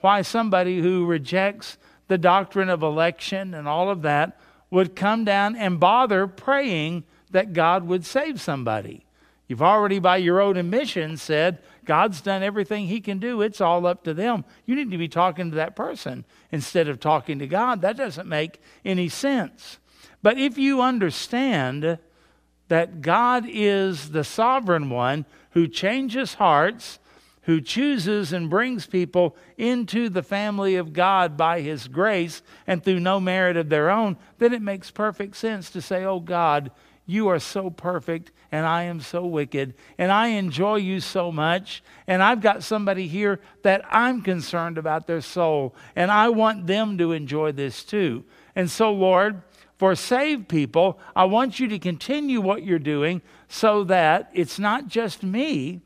why 0.00 0.22
somebody 0.22 0.80
who 0.80 1.06
rejects 1.06 1.78
the 2.06 2.18
doctrine 2.18 2.68
of 2.68 2.82
election 2.82 3.54
and 3.54 3.66
all 3.66 3.90
of 3.90 4.02
that 4.02 4.40
would 4.70 4.94
come 4.94 5.24
down 5.24 5.56
and 5.56 5.80
bother 5.80 6.26
praying 6.26 7.04
that 7.30 7.52
God 7.52 7.84
would 7.84 8.04
save 8.04 8.40
somebody. 8.40 9.04
You've 9.48 9.62
already, 9.62 9.98
by 9.98 10.18
your 10.18 10.40
own 10.40 10.58
admission, 10.58 11.16
said 11.16 11.58
God's 11.86 12.20
done 12.20 12.42
everything 12.42 12.86
He 12.86 13.00
can 13.00 13.18
do. 13.18 13.40
It's 13.40 13.62
all 13.62 13.86
up 13.86 14.04
to 14.04 14.12
them. 14.12 14.44
You 14.66 14.76
need 14.76 14.90
to 14.90 14.98
be 14.98 15.08
talking 15.08 15.50
to 15.50 15.56
that 15.56 15.74
person 15.74 16.26
instead 16.52 16.86
of 16.86 17.00
talking 17.00 17.38
to 17.38 17.46
God. 17.46 17.80
That 17.80 17.96
doesn't 17.96 18.28
make 18.28 18.60
any 18.84 19.08
sense. 19.08 19.78
But 20.22 20.38
if 20.38 20.58
you 20.58 20.82
understand 20.82 21.98
that 22.68 23.00
God 23.00 23.44
is 23.48 24.10
the 24.10 24.24
sovereign 24.24 24.90
one 24.90 25.24
who 25.50 25.66
changes 25.66 26.34
hearts, 26.34 26.98
who 27.42 27.60
chooses 27.60 28.32
and 28.32 28.50
brings 28.50 28.86
people 28.86 29.34
into 29.56 30.10
the 30.10 30.22
family 30.22 30.76
of 30.76 30.92
God 30.92 31.36
by 31.36 31.62
his 31.62 31.88
grace 31.88 32.42
and 32.66 32.84
through 32.84 33.00
no 33.00 33.18
merit 33.18 33.56
of 33.56 33.70
their 33.70 33.90
own, 33.90 34.18
then 34.38 34.52
it 34.52 34.60
makes 34.60 34.90
perfect 34.90 35.34
sense 35.34 35.70
to 35.70 35.80
say, 35.80 36.04
Oh 36.04 36.20
God, 36.20 36.70
you 37.06 37.28
are 37.28 37.38
so 37.38 37.70
perfect 37.70 38.32
and 38.52 38.66
I 38.66 38.82
am 38.82 39.00
so 39.00 39.24
wicked 39.24 39.72
and 39.96 40.12
I 40.12 40.28
enjoy 40.28 40.76
you 40.76 41.00
so 41.00 41.32
much. 41.32 41.82
And 42.06 42.22
I've 42.22 42.42
got 42.42 42.62
somebody 42.62 43.08
here 43.08 43.40
that 43.62 43.82
I'm 43.90 44.20
concerned 44.20 44.76
about 44.76 45.06
their 45.06 45.22
soul 45.22 45.74
and 45.96 46.10
I 46.10 46.28
want 46.28 46.66
them 46.66 46.98
to 46.98 47.12
enjoy 47.12 47.52
this 47.52 47.82
too. 47.82 48.24
And 48.54 48.70
so, 48.70 48.92
Lord, 48.92 49.40
for 49.78 49.94
saved 49.94 50.48
people, 50.48 50.98
I 51.14 51.24
want 51.24 51.60
you 51.60 51.68
to 51.68 51.78
continue 51.78 52.40
what 52.40 52.64
you're 52.64 52.80
doing 52.80 53.22
so 53.48 53.84
that 53.84 54.28
it's 54.34 54.58
not 54.58 54.88
just 54.88 55.22
me, 55.22 55.80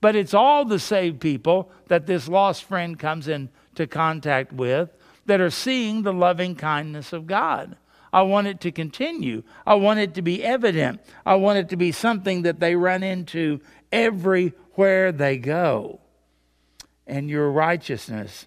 but 0.00 0.14
it's 0.14 0.34
all 0.34 0.64
the 0.64 0.78
saved 0.78 1.20
people 1.20 1.70
that 1.88 2.06
this 2.06 2.28
lost 2.28 2.64
friend 2.64 2.98
comes 2.98 3.26
into 3.26 3.86
contact 3.86 4.52
with 4.52 4.90
that 5.26 5.40
are 5.40 5.50
seeing 5.50 6.02
the 6.02 6.12
loving 6.12 6.54
kindness 6.54 7.12
of 7.12 7.26
God. 7.26 7.76
I 8.12 8.22
want 8.22 8.46
it 8.46 8.60
to 8.60 8.72
continue. 8.72 9.42
I 9.66 9.74
want 9.74 9.98
it 9.98 10.14
to 10.14 10.22
be 10.22 10.44
evident. 10.44 11.00
I 11.26 11.34
want 11.36 11.58
it 11.58 11.68
to 11.70 11.76
be 11.76 11.92
something 11.92 12.42
that 12.42 12.60
they 12.60 12.76
run 12.76 13.02
into 13.02 13.60
everywhere 13.90 15.12
they 15.12 15.38
go. 15.38 16.00
And 17.06 17.28
your 17.28 17.50
righteousness 17.50 18.46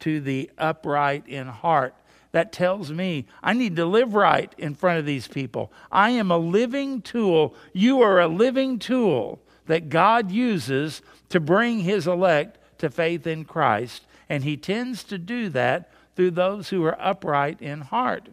to 0.00 0.20
the 0.20 0.50
upright 0.58 1.28
in 1.28 1.46
heart 1.46 1.94
that 2.32 2.52
tells 2.52 2.92
me 2.92 3.26
I 3.42 3.52
need 3.52 3.76
to 3.76 3.86
live 3.86 4.14
right 4.14 4.52
in 4.58 4.74
front 4.74 4.98
of 4.98 5.06
these 5.06 5.28
people. 5.28 5.72
I 5.90 6.10
am 6.10 6.30
a 6.30 6.38
living 6.38 7.02
tool. 7.02 7.54
You 7.72 8.00
are 8.02 8.20
a 8.20 8.28
living 8.28 8.78
tool 8.78 9.40
that 9.66 9.88
God 9.88 10.30
uses 10.30 11.02
to 11.28 11.40
bring 11.40 11.80
his 11.80 12.06
elect 12.06 12.58
to 12.78 12.90
faith 12.90 13.26
in 13.26 13.44
Christ. 13.44 14.06
And 14.28 14.44
he 14.44 14.56
tends 14.56 15.04
to 15.04 15.18
do 15.18 15.48
that 15.50 15.90
through 16.16 16.32
those 16.32 16.68
who 16.68 16.84
are 16.84 17.00
upright 17.00 17.60
in 17.60 17.80
heart. 17.80 18.28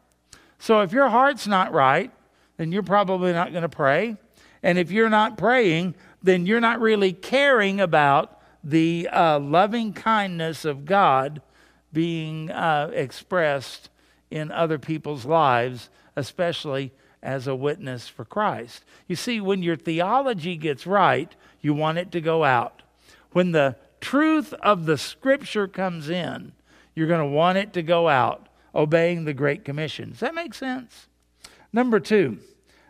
So 0.60 0.82
if 0.82 0.92
your 0.92 1.10
heart's 1.10 1.48
not 1.48 1.74
right, 1.74 2.12
then 2.58 2.72
you're 2.72 2.84
probably 2.84 3.34
not 3.34 3.52
going 3.52 3.64
to 3.64 3.70
pray. 3.70 4.18
And 4.64 4.78
if 4.78 4.92
you're 4.92 5.10
not 5.10 5.38
praying, 5.38 5.96
then 6.22 6.46
you're 6.46 6.60
not 6.60 6.82
really 6.82 7.14
caring 7.14 7.80
about 7.80 8.42
the 8.64 9.08
uh, 9.12 9.40
loving 9.40 9.94
kindness 9.94 10.66
of 10.66 10.86
God 10.86 11.42
being 11.98 12.52
uh, 12.52 12.92
expressed 12.94 13.90
in 14.30 14.52
other 14.52 14.78
people's 14.78 15.26
lives, 15.26 15.90
especially 16.16 16.94
as 17.24 17.48
a 17.48 17.56
witness 17.56 18.08
for 18.08 18.24
Christ. 18.24 18.84
You 19.08 19.16
see, 19.16 19.42
when 19.42 19.64
your 19.64 19.76
theology 19.76 20.58
gets 20.58 20.86
right, 20.86 21.36
you 21.60 21.74
want 21.74 21.98
it 21.98 22.12
to 22.12 22.22
go 22.22 22.44
out. 22.44 22.84
When 23.32 23.52
the 23.52 23.78
truth 24.00 24.54
of 24.62 24.86
the 24.86 25.00
scripture 25.00 25.68
comes 25.68 26.08
in, 26.08 26.52
you're 26.94 27.08
going 27.08 27.28
to 27.28 27.36
want 27.36 27.58
it 27.58 27.74
to 27.74 27.82
go 27.82 28.08
out, 28.08 28.48
obeying 28.76 29.26
the 29.26 29.34
Great 29.34 29.66
Commission. 29.66 30.12
Does 30.12 30.20
that 30.20 30.36
make 30.36 30.54
sense? 30.54 31.08
Number 31.74 32.00
two, 32.00 32.38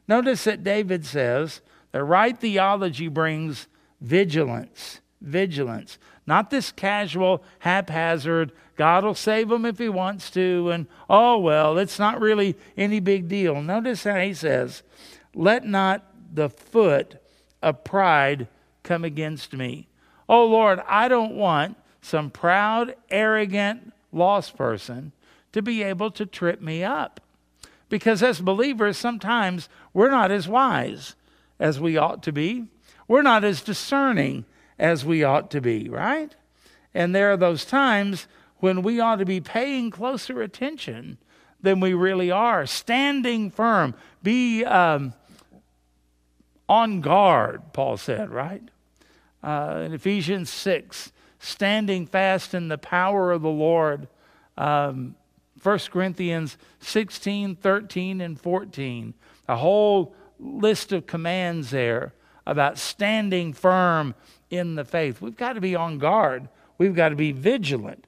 notice 0.05 0.43
that 0.43 0.65
David 0.65 1.05
says 1.05 1.61
that 1.93 2.03
right 2.03 2.37
theology 2.37 3.07
brings 3.07 3.67
vigilance. 4.01 4.99
Vigilance. 5.21 5.97
Not 6.27 6.49
this 6.49 6.73
casual, 6.73 7.41
haphazard, 7.59 8.51
God 8.75 9.05
will 9.05 9.15
save 9.15 9.49
them 9.49 9.65
if 9.65 9.79
He 9.79 9.89
wants 9.89 10.29
to, 10.31 10.69
and 10.69 10.85
oh, 11.09 11.39
well, 11.39 11.77
it's 11.77 11.97
not 11.97 12.21
really 12.21 12.55
any 12.75 12.99
big 12.99 13.27
deal. 13.27 13.61
Notice 13.61 14.03
how 14.03 14.19
He 14.19 14.33
says, 14.33 14.83
Let 15.33 15.65
not 15.65 16.05
the 16.31 16.49
foot 16.49 17.15
of 17.63 17.85
pride 17.85 18.47
come 18.83 19.03
against 19.03 19.53
me. 19.53 19.87
Oh 20.29 20.45
Lord, 20.45 20.81
I 20.87 21.07
don't 21.07 21.35
want 21.35 21.77
some 22.01 22.29
proud, 22.29 22.95
arrogant, 23.09 23.93
lost 24.11 24.55
person 24.55 25.13
to 25.53 25.61
be 25.61 25.81
able 25.81 26.11
to 26.11 26.25
trip 26.25 26.61
me 26.61 26.83
up. 26.83 27.21
Because 27.89 28.21
as 28.21 28.41
believers, 28.41 28.97
sometimes 28.97 29.69
we're 29.93 30.11
not 30.11 30.29
as 30.29 30.47
wise 30.47 31.15
as 31.59 31.79
we 31.79 31.97
ought 31.97 32.21
to 32.23 32.33
be. 32.33 32.65
We're 33.07 33.21
not 33.21 33.45
as 33.45 33.61
discerning 33.61 34.45
as 34.79 35.05
we 35.05 35.23
ought 35.23 35.49
to 35.51 35.61
be, 35.61 35.89
right? 35.89 36.35
And 36.93 37.13
there 37.13 37.31
are 37.31 37.37
those 37.37 37.65
times 37.65 38.27
when 38.57 38.81
we 38.81 38.99
ought 38.99 39.17
to 39.17 39.25
be 39.25 39.41
paying 39.41 39.91
closer 39.91 40.41
attention 40.41 41.17
than 41.61 41.79
we 41.79 41.93
really 41.93 42.31
are, 42.31 42.65
standing 42.65 43.49
firm, 43.49 43.95
be 44.23 44.63
um, 44.63 45.13
on 46.69 47.01
guard, 47.01 47.61
Paul 47.73 47.97
said, 47.97 48.29
right? 48.29 48.63
Uh, 49.43 49.83
in 49.85 49.93
Ephesians 49.93 50.49
6, 50.49 51.11
standing 51.39 52.05
fast 52.05 52.53
in 52.53 52.67
the 52.67 52.77
power 52.77 53.31
of 53.31 53.41
the 53.41 53.49
Lord. 53.49 54.07
Um, 54.57 55.15
1 55.61 55.79
Corinthians 55.91 56.57
16, 56.79 57.55
13, 57.55 58.21
and 58.21 58.39
14. 58.39 59.13
A 59.47 59.55
whole 59.55 60.15
list 60.39 60.91
of 60.91 61.07
commands 61.07 61.71
there 61.71 62.13
about 62.45 62.77
standing 62.77 63.53
firm 63.53 64.15
in 64.49 64.75
the 64.75 64.85
faith. 64.85 65.21
We've 65.21 65.35
got 65.35 65.53
to 65.53 65.61
be 65.61 65.75
on 65.75 65.97
guard. 65.97 66.49
We've 66.77 66.95
got 66.95 67.09
to 67.09 67.15
be 67.15 67.31
vigilant. 67.31 68.05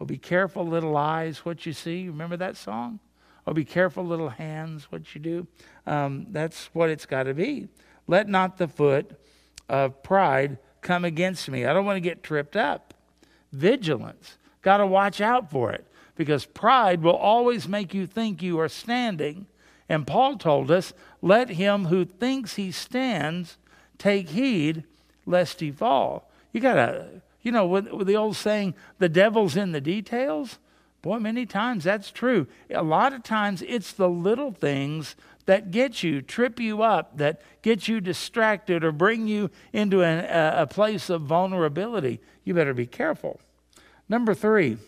Oh, 0.00 0.04
be 0.04 0.18
careful, 0.18 0.66
little 0.66 0.96
eyes, 0.96 1.44
what 1.44 1.66
you 1.66 1.72
see. 1.72 2.08
Remember 2.08 2.36
that 2.36 2.56
song? 2.56 2.98
Oh, 3.46 3.52
be 3.52 3.64
careful, 3.64 4.04
little 4.04 4.30
hands, 4.30 4.90
what 4.90 5.14
you 5.14 5.20
do. 5.20 5.46
Um, 5.86 6.26
that's 6.30 6.66
what 6.72 6.90
it's 6.90 7.06
got 7.06 7.24
to 7.24 7.34
be. 7.34 7.68
Let 8.06 8.28
not 8.28 8.58
the 8.58 8.68
foot 8.68 9.12
of 9.68 10.02
pride 10.02 10.58
come 10.80 11.04
against 11.04 11.48
me. 11.48 11.64
I 11.64 11.72
don't 11.72 11.84
want 11.84 11.96
to 11.96 12.00
get 12.00 12.22
tripped 12.22 12.56
up. 12.56 12.94
Vigilance. 13.52 14.38
Got 14.62 14.78
to 14.78 14.86
watch 14.86 15.20
out 15.20 15.50
for 15.50 15.72
it 15.72 15.86
because 16.14 16.44
pride 16.44 17.02
will 17.02 17.16
always 17.16 17.68
make 17.68 17.94
you 17.94 18.06
think 18.06 18.42
you 18.42 18.58
are 18.60 18.68
standing. 18.68 19.46
And 19.88 20.06
Paul 20.06 20.36
told 20.36 20.70
us, 20.70 20.92
let 21.20 21.50
him 21.50 21.86
who 21.86 22.04
thinks 22.04 22.54
he 22.54 22.70
stands 22.70 23.58
take 23.98 24.30
heed 24.30 24.84
lest 25.26 25.60
he 25.60 25.70
fall. 25.70 26.30
You 26.52 26.60
got 26.60 26.74
to, 26.74 27.08
you 27.42 27.52
know, 27.52 27.66
with, 27.66 27.90
with 27.90 28.06
the 28.06 28.16
old 28.16 28.36
saying, 28.36 28.74
the 28.98 29.08
devil's 29.08 29.56
in 29.56 29.72
the 29.72 29.80
details. 29.80 30.58
Boy, 31.02 31.18
many 31.18 31.46
times 31.46 31.84
that's 31.84 32.10
true. 32.10 32.46
A 32.70 32.82
lot 32.82 33.12
of 33.12 33.22
times 33.22 33.62
it's 33.62 33.92
the 33.92 34.08
little 34.08 34.52
things 34.52 35.16
that 35.46 35.72
get 35.72 36.02
you, 36.02 36.22
trip 36.22 36.60
you 36.60 36.82
up, 36.82 37.16
that 37.18 37.40
get 37.62 37.88
you 37.88 38.00
distracted 38.00 38.84
or 38.84 38.92
bring 38.92 39.26
you 39.26 39.50
into 39.72 40.02
an, 40.02 40.24
a, 40.24 40.62
a 40.62 40.66
place 40.66 41.10
of 41.10 41.22
vulnerability. 41.22 42.20
You 42.44 42.54
better 42.54 42.74
be 42.74 42.86
careful. 42.86 43.40
Number 44.08 44.34
three, 44.34 44.78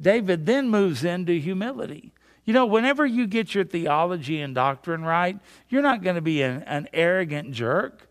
David 0.00 0.46
then 0.46 0.70
moves 0.70 1.04
into 1.04 1.34
humility. 1.34 2.12
You 2.44 2.52
know, 2.52 2.64
whenever 2.64 3.04
you 3.04 3.26
get 3.26 3.54
your 3.54 3.64
theology 3.64 4.40
and 4.40 4.54
doctrine 4.54 5.02
right, 5.02 5.38
you're 5.68 5.82
not 5.82 6.02
going 6.02 6.16
to 6.16 6.22
be 6.22 6.42
an, 6.42 6.62
an 6.62 6.88
arrogant 6.92 7.52
jerk. 7.52 8.05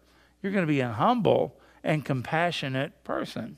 You're 0.45 0.51
going 0.51 0.67
to 0.67 0.71
be 0.71 0.81
a 0.81 0.89
humble 0.89 1.58
and 1.84 2.05
compassionate 2.05 3.03
person. 3.03 3.58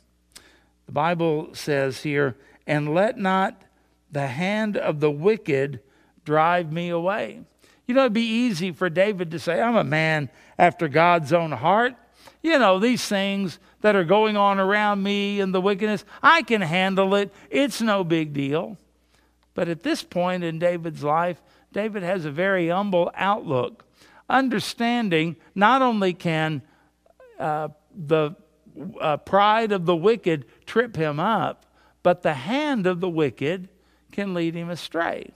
The 0.85 0.93
Bible 0.93 1.49
says 1.51 2.03
here, 2.03 2.37
and 2.65 2.93
let 2.93 3.17
not 3.17 3.61
the 4.09 4.27
hand 4.27 4.77
of 4.77 5.01
the 5.01 5.11
wicked 5.11 5.81
drive 6.23 6.71
me 6.71 6.87
away. 6.87 7.41
You 7.87 7.93
know, 7.93 8.03
it'd 8.03 8.13
be 8.13 8.21
easy 8.21 8.71
for 8.71 8.89
David 8.89 9.31
to 9.31 9.39
say, 9.39 9.59
I'm 9.59 9.75
a 9.75 9.83
man 9.83 10.29
after 10.57 10.87
God's 10.87 11.33
own 11.33 11.51
heart. 11.51 11.93
You 12.41 12.57
know, 12.57 12.79
these 12.79 13.05
things 13.05 13.59
that 13.81 13.97
are 13.97 14.05
going 14.05 14.37
on 14.37 14.57
around 14.57 15.03
me 15.03 15.41
and 15.41 15.53
the 15.53 15.59
wickedness, 15.59 16.05
I 16.23 16.41
can 16.41 16.61
handle 16.61 17.15
it. 17.15 17.33
It's 17.49 17.81
no 17.81 18.05
big 18.05 18.31
deal. 18.31 18.77
But 19.53 19.67
at 19.67 19.83
this 19.83 20.03
point 20.03 20.45
in 20.45 20.57
David's 20.57 21.03
life, 21.03 21.41
David 21.73 22.03
has 22.03 22.23
a 22.23 22.31
very 22.31 22.69
humble 22.69 23.11
outlook, 23.13 23.83
understanding 24.29 25.35
not 25.53 25.81
only 25.81 26.13
can 26.13 26.61
the 27.37 28.35
uh, 28.99 29.17
pride 29.17 29.71
of 29.71 29.85
the 29.85 29.95
wicked 29.95 30.45
trip 30.65 30.95
him 30.95 31.19
up, 31.19 31.65
but 32.03 32.21
the 32.21 32.33
hand 32.33 32.87
of 32.87 32.99
the 32.99 33.09
wicked 33.09 33.69
can 34.11 34.33
lead 34.33 34.55
him 34.55 34.69
astray 34.69 35.33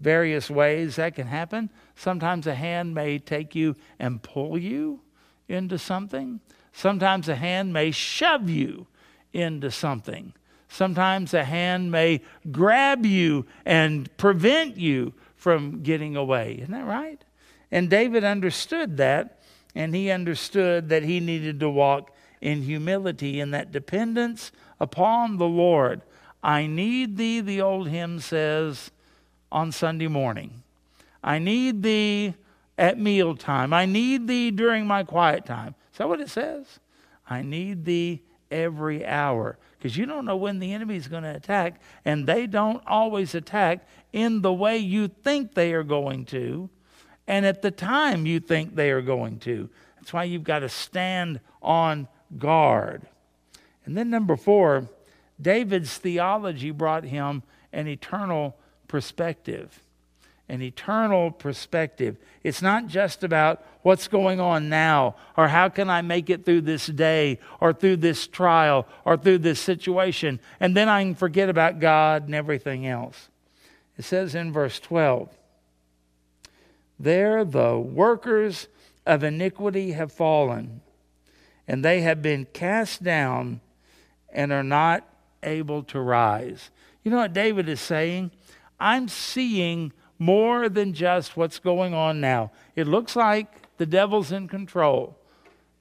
various 0.00 0.50
ways 0.50 0.96
that 0.96 1.14
can 1.14 1.26
happen. 1.26 1.70
Sometimes 1.94 2.46
a 2.46 2.54
hand 2.54 2.94
may 2.94 3.18
take 3.18 3.54
you 3.54 3.76
and 3.98 4.22
pull 4.22 4.58
you 4.58 5.00
into 5.48 5.78
something. 5.78 6.40
Sometimes 6.72 7.28
a 7.28 7.36
hand 7.36 7.72
may 7.72 7.90
shove 7.90 8.48
you 8.48 8.86
into 9.32 9.70
something. 9.70 10.32
Sometimes 10.68 11.34
a 11.34 11.44
hand 11.44 11.90
may 11.90 12.22
grab 12.50 13.04
you 13.04 13.46
and 13.64 14.14
prevent 14.16 14.76
you 14.76 15.12
from 15.36 15.82
getting 15.82 16.16
away. 16.16 16.58
Isn't 16.60 16.72
that 16.72 16.86
right? 16.86 17.22
And 17.70 17.90
David 17.90 18.24
understood 18.24 18.96
that, 18.96 19.39
and 19.74 19.94
he 19.94 20.10
understood 20.10 20.88
that 20.88 21.02
he 21.02 21.20
needed 21.20 21.60
to 21.60 21.70
walk 21.70 22.12
in 22.40 22.62
humility 22.62 23.40
and 23.40 23.52
that 23.54 23.72
dependence 23.72 24.52
upon 24.78 25.36
the 25.36 25.48
Lord. 25.48 26.02
I 26.42 26.66
need 26.66 27.16
thee, 27.16 27.40
the 27.40 27.60
old 27.60 27.88
hymn 27.88 28.20
says, 28.20 28.90
on 29.52 29.72
Sunday 29.72 30.08
morning. 30.08 30.62
I 31.22 31.38
need 31.38 31.82
thee 31.82 32.34
at 32.78 32.98
mealtime. 32.98 33.72
I 33.72 33.84
need 33.84 34.26
thee 34.26 34.50
during 34.50 34.86
my 34.86 35.04
quiet 35.04 35.44
time. 35.44 35.74
Is 35.92 35.98
that 35.98 36.08
what 36.08 36.20
it 36.20 36.30
says? 36.30 36.80
I 37.28 37.42
need 37.42 37.84
thee 37.84 38.22
every 38.50 39.04
hour. 39.04 39.58
Because 39.78 39.96
you 39.96 40.06
don't 40.06 40.24
know 40.24 40.36
when 40.36 40.58
the 40.58 40.72
enemy 40.72 40.96
is 40.96 41.08
going 41.08 41.22
to 41.22 41.34
attack, 41.34 41.80
and 42.04 42.26
they 42.26 42.46
don't 42.46 42.82
always 42.86 43.34
attack 43.34 43.86
in 44.12 44.42
the 44.42 44.52
way 44.52 44.78
you 44.78 45.08
think 45.08 45.54
they 45.54 45.72
are 45.72 45.82
going 45.82 46.24
to, 46.26 46.68
and 47.26 47.46
at 47.46 47.62
the 47.62 47.70
time 47.70 48.26
you 48.26 48.40
think 48.40 48.74
they 48.74 48.90
are 48.90 49.02
going 49.02 49.38
to. 49.40 49.68
That's 49.96 50.12
why 50.12 50.24
you've 50.24 50.44
got 50.44 50.60
to 50.60 50.68
stand 50.68 51.40
on 51.62 52.08
guard. 52.38 53.02
And 53.84 53.96
then, 53.96 54.10
number 54.10 54.36
four, 54.36 54.88
David's 55.40 55.96
theology 55.96 56.70
brought 56.70 57.04
him 57.04 57.42
an 57.72 57.86
eternal 57.88 58.56
perspective, 58.88 59.82
an 60.48 60.62
eternal 60.62 61.30
perspective. 61.30 62.16
It's 62.42 62.62
not 62.62 62.86
just 62.86 63.22
about 63.22 63.64
what's 63.82 64.08
going 64.08 64.40
on 64.40 64.68
now 64.68 65.16
or 65.36 65.48
how 65.48 65.68
can 65.68 65.88
I 65.88 66.02
make 66.02 66.28
it 66.30 66.44
through 66.44 66.62
this 66.62 66.86
day 66.86 67.38
or 67.60 67.72
through 67.72 67.96
this 67.96 68.26
trial 68.26 68.86
or 69.04 69.16
through 69.16 69.38
this 69.38 69.60
situation, 69.60 70.40
and 70.58 70.76
then 70.76 70.88
I 70.88 71.02
can 71.02 71.14
forget 71.14 71.48
about 71.48 71.80
God 71.80 72.24
and 72.24 72.34
everything 72.34 72.86
else. 72.86 73.28
It 73.96 74.04
says 74.04 74.34
in 74.34 74.52
verse 74.52 74.80
12, 74.80 75.28
There 77.00 77.46
the 77.46 77.78
workers 77.78 78.68
of 79.06 79.24
iniquity 79.24 79.92
have 79.92 80.12
fallen, 80.12 80.82
and 81.66 81.82
they 81.82 82.02
have 82.02 82.20
been 82.20 82.46
cast 82.52 83.02
down 83.02 83.62
and 84.28 84.52
are 84.52 84.62
not 84.62 85.08
able 85.42 85.82
to 85.84 85.98
rise. 85.98 86.70
You 87.02 87.10
know 87.10 87.16
what 87.16 87.32
David 87.32 87.70
is 87.70 87.80
saying? 87.80 88.32
I'm 88.78 89.08
seeing 89.08 89.94
more 90.18 90.68
than 90.68 90.92
just 90.92 91.38
what's 91.38 91.58
going 91.58 91.94
on 91.94 92.20
now. 92.20 92.52
It 92.76 92.86
looks 92.86 93.16
like 93.16 93.48
the 93.78 93.86
devil's 93.86 94.30
in 94.30 94.46
control. 94.46 95.16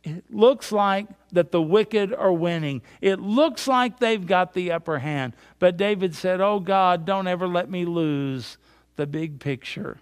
It 0.05 0.23
looks 0.33 0.71
like 0.71 1.07
that 1.33 1.51
the 1.51 1.61
wicked 1.61 2.13
are 2.13 2.31
winning. 2.31 2.81
It 3.01 3.19
looks 3.19 3.67
like 3.67 3.99
they've 3.99 4.25
got 4.25 4.53
the 4.53 4.71
upper 4.71 4.99
hand. 4.99 5.33
But 5.59 5.75
David 5.75 6.15
said, 6.15 6.39
Oh 6.39 6.61
God, 6.61 7.03
don't 7.03 7.27
ever 7.27 7.45
let 7.45 7.69
me 7.69 7.83
lose 7.83 8.57
the 8.95 9.05
big 9.05 9.41
picture. 9.41 9.97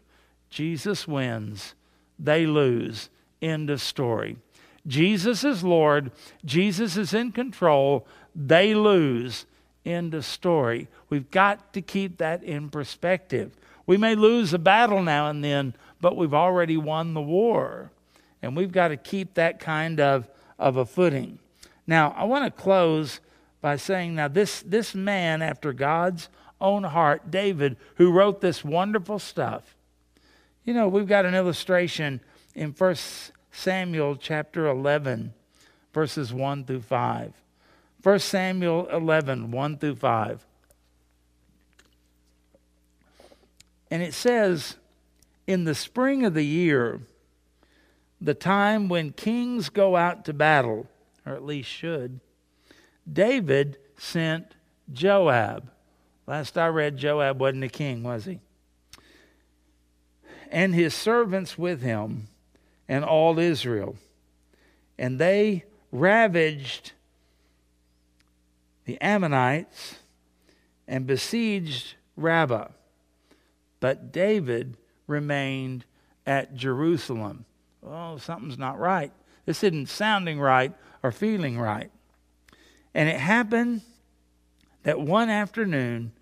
Jesus 0.49 1.07
wins, 1.07 1.75
they 2.17 2.45
lose. 2.45 3.09
End 3.41 3.69
of 3.69 3.81
story. 3.81 4.37
Jesus 4.87 5.43
is 5.43 5.63
Lord, 5.63 6.11
Jesus 6.45 6.97
is 6.97 7.13
in 7.13 7.31
control, 7.31 8.07
they 8.35 8.73
lose. 8.73 9.45
End 9.85 10.13
of 10.13 10.25
story. 10.25 10.87
We've 11.09 11.31
got 11.31 11.73
to 11.73 11.81
keep 11.81 12.17
that 12.17 12.43
in 12.43 12.69
perspective. 12.69 13.55
We 13.85 13.95
may 13.95 14.15
lose 14.15 14.53
a 14.53 14.59
battle 14.59 15.01
now 15.01 15.29
and 15.29 15.41
then, 15.43 15.75
but 16.01 16.17
we've 16.17 16.33
already 16.33 16.75
won 16.75 17.13
the 17.13 17.21
war. 17.21 17.91
And 18.41 18.55
we've 18.55 18.71
got 18.71 18.89
to 18.89 18.97
keep 18.97 19.35
that 19.35 19.59
kind 19.59 20.01
of, 20.01 20.29
of 20.59 20.75
a 20.75 20.85
footing. 20.85 21.39
Now, 21.87 22.13
I 22.17 22.25
want 22.25 22.43
to 22.43 22.61
close 22.61 23.21
by 23.61 23.77
saying 23.77 24.15
now, 24.15 24.27
this, 24.27 24.61
this 24.61 24.93
man 24.93 25.41
after 25.41 25.71
God's 25.71 26.27
own 26.59 26.83
heart, 26.83 27.31
David, 27.31 27.77
who 27.95 28.11
wrote 28.11 28.41
this 28.41 28.65
wonderful 28.65 29.19
stuff, 29.19 29.76
you 30.67 30.73
know, 30.73 30.89
we've 30.89 31.07
got 31.07 31.25
an 31.25 31.33
illustration 31.33 32.19
in 32.53 32.71
1 32.71 32.95
Samuel 33.53 34.17
chapter 34.17 34.67
11, 34.67 35.33
verses 35.93 36.33
1 36.33 36.65
through 36.65 36.81
5. 36.81 37.33
1 38.03 38.19
Samuel 38.19 38.85
11, 38.89 39.51
1 39.51 39.77
through 39.77 39.95
5. 39.95 40.45
And 43.89 44.03
it 44.03 44.13
says, 44.13 44.75
In 45.47 45.63
the 45.63 45.73
spring 45.73 46.25
of 46.25 46.33
the 46.33 46.45
year, 46.45 46.99
the 48.19 48.33
time 48.33 48.89
when 48.89 49.13
kings 49.13 49.69
go 49.69 49.95
out 49.95 50.25
to 50.25 50.33
battle, 50.33 50.87
or 51.25 51.33
at 51.33 51.45
least 51.45 51.69
should. 51.69 52.19
David 53.11 53.77
sent 53.97 54.55
Joab. 54.91 55.71
Last 56.27 56.57
I 56.57 56.67
read, 56.67 56.97
Joab 56.97 57.39
wasn't 57.39 57.63
a 57.63 57.69
king, 57.69 58.03
was 58.03 58.25
he? 58.25 58.41
And 60.51 60.73
his 60.73 60.93
servants 60.93 61.57
with 61.57 61.81
him, 61.81 62.27
and 62.87 63.03
all 63.03 63.37
Israel. 63.37 63.97
And 64.97 65.19
they 65.19 65.65
ravaged 65.91 66.93
the 68.85 68.99
Ammonites 69.01 69.97
and 70.87 71.05
besieged 71.05 71.95
Rabbah. 72.15 72.69
But 73.79 74.11
David 74.11 74.77
remained 75.05 75.85
at 76.25 76.55
Jerusalem. 76.55 77.45
Oh, 77.85 78.17
something's 78.17 78.57
not 78.57 78.79
right. 78.79 79.11
This 79.45 79.63
isn't 79.63 79.89
sounding 79.89 80.39
right 80.39 80.73
or 81.03 81.11
feeling 81.11 81.59
right. 81.59 81.91
And 82.93 83.07
it 83.09 83.19
happened 83.19 83.81
that 84.83 84.99
one 84.99 85.29
afternoon, 85.29 86.13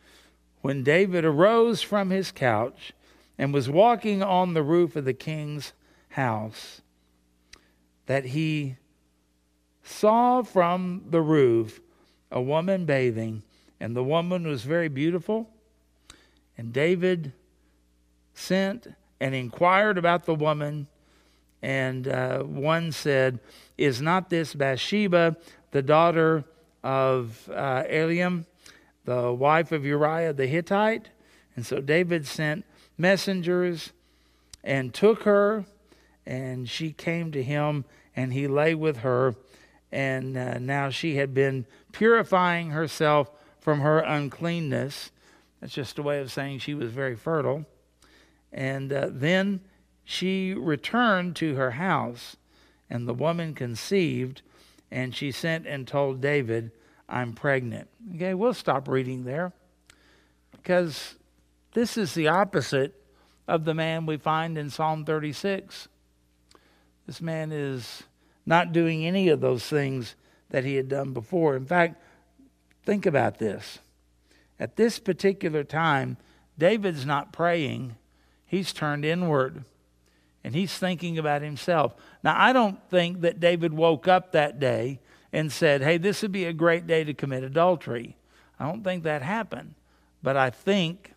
when 0.61 0.83
David 0.83 1.23
arose 1.23 1.81
from 1.81 2.09
his 2.09 2.31
couch 2.31 2.93
and 3.37 3.53
was 3.53 3.69
walking 3.69 4.23
on 4.23 4.53
the 4.53 4.63
roof 4.63 4.95
of 4.95 5.05
the 5.05 5.13
king's 5.13 5.73
house, 6.09 6.81
that 8.05 8.25
he 8.25 8.77
saw 9.83 10.41
from 10.41 11.03
the 11.09 11.21
roof 11.21 11.81
a 12.31 12.41
woman 12.41 12.85
bathing, 12.85 13.43
and 13.79 13.95
the 13.95 14.03
woman 14.03 14.47
was 14.47 14.63
very 14.63 14.87
beautiful. 14.87 15.49
And 16.57 16.71
David 16.71 17.33
sent 18.33 18.87
and 19.19 19.33
inquired 19.33 19.97
about 19.97 20.25
the 20.25 20.35
woman. 20.35 20.87
And 21.61 22.07
uh, 22.07 22.43
one 22.43 22.91
said, 22.91 23.39
Is 23.77 24.01
not 24.01 24.29
this 24.29 24.53
Bathsheba, 24.53 25.37
the 25.71 25.81
daughter 25.81 26.43
of 26.83 27.49
uh, 27.51 27.83
Eliam, 27.89 28.45
the 29.05 29.33
wife 29.33 29.71
of 29.71 29.85
Uriah 29.85 30.33
the 30.33 30.47
Hittite? 30.47 31.09
And 31.55 31.65
so 31.65 31.79
David 31.79 32.27
sent 32.27 32.65
messengers 32.97 33.91
and 34.63 34.93
took 34.93 35.23
her, 35.23 35.65
and 36.25 36.69
she 36.69 36.91
came 36.91 37.31
to 37.31 37.43
him, 37.43 37.85
and 38.15 38.33
he 38.33 38.47
lay 38.47 38.73
with 38.73 38.97
her. 38.97 39.35
And 39.91 40.37
uh, 40.37 40.57
now 40.57 40.89
she 40.89 41.15
had 41.15 41.33
been 41.33 41.65
purifying 41.91 42.71
herself 42.71 43.31
from 43.59 43.81
her 43.81 43.99
uncleanness. 43.99 45.11
That's 45.61 45.73
just 45.73 45.99
a 45.99 46.03
way 46.03 46.19
of 46.19 46.31
saying 46.31 46.59
she 46.59 46.73
was 46.73 46.91
very 46.91 47.15
fertile. 47.15 47.65
And 48.51 48.91
uh, 48.91 49.09
then 49.11 49.61
she 50.03 50.53
returned 50.53 51.35
to 51.37 51.55
her 51.55 51.71
house, 51.71 52.37
and 52.89 53.07
the 53.07 53.13
woman 53.13 53.53
conceived, 53.53 54.41
and 54.91 55.15
she 55.15 55.31
sent 55.31 55.65
and 55.65 55.87
told 55.87 56.21
David, 56.21 56.71
I'm 57.07 57.33
pregnant. 57.33 57.87
Okay, 58.15 58.33
we'll 58.33 58.53
stop 58.53 58.87
reading 58.87 59.25
there 59.25 59.53
because 60.51 61.15
this 61.75 61.97
is 61.97 62.13
the 62.13 62.29
opposite 62.29 62.95
of 63.49 63.65
the 63.65 63.73
man 63.73 64.05
we 64.05 64.15
find 64.15 64.57
in 64.57 64.69
Psalm 64.69 65.03
36. 65.03 65.89
This 67.05 67.21
man 67.21 67.51
is 67.51 68.03
not 68.45 68.71
doing 68.71 69.05
any 69.05 69.27
of 69.27 69.41
those 69.41 69.65
things 69.65 70.15
that 70.49 70.63
he 70.63 70.75
had 70.75 70.87
done 70.87 71.11
before. 71.11 71.55
In 71.55 71.65
fact, 71.65 72.01
think 72.85 73.05
about 73.05 73.39
this. 73.39 73.79
At 74.57 74.77
this 74.77 74.99
particular 74.99 75.65
time, 75.65 76.15
David's 76.57 77.05
not 77.05 77.33
praying, 77.33 77.97
he's 78.45 78.71
turned 78.71 79.03
inward 79.03 79.65
and 80.45 80.55
he's 80.55 80.77
thinking 80.77 81.17
about 81.17 81.41
himself. 81.41 81.93
Now, 82.23 82.35
I 82.37 82.53
don't 82.53 82.79
think 82.89 83.21
that 83.21 83.41
David 83.41 83.73
woke 83.73 84.07
up 84.07 84.31
that 84.31 84.59
day 84.59 85.01
and 85.33 85.51
said, 85.51 85.81
Hey, 85.81 85.97
this 85.97 86.21
would 86.21 86.31
be 86.31 86.45
a 86.45 86.53
great 86.53 86.87
day 86.87 87.03
to 87.03 87.13
commit 87.13 87.43
adultery. 87.43 88.15
I 88.59 88.65
don't 88.65 88.83
think 88.83 89.03
that 89.03 89.23
happened. 89.23 89.73
But 90.23 90.37
I 90.37 90.51
think 90.51 91.14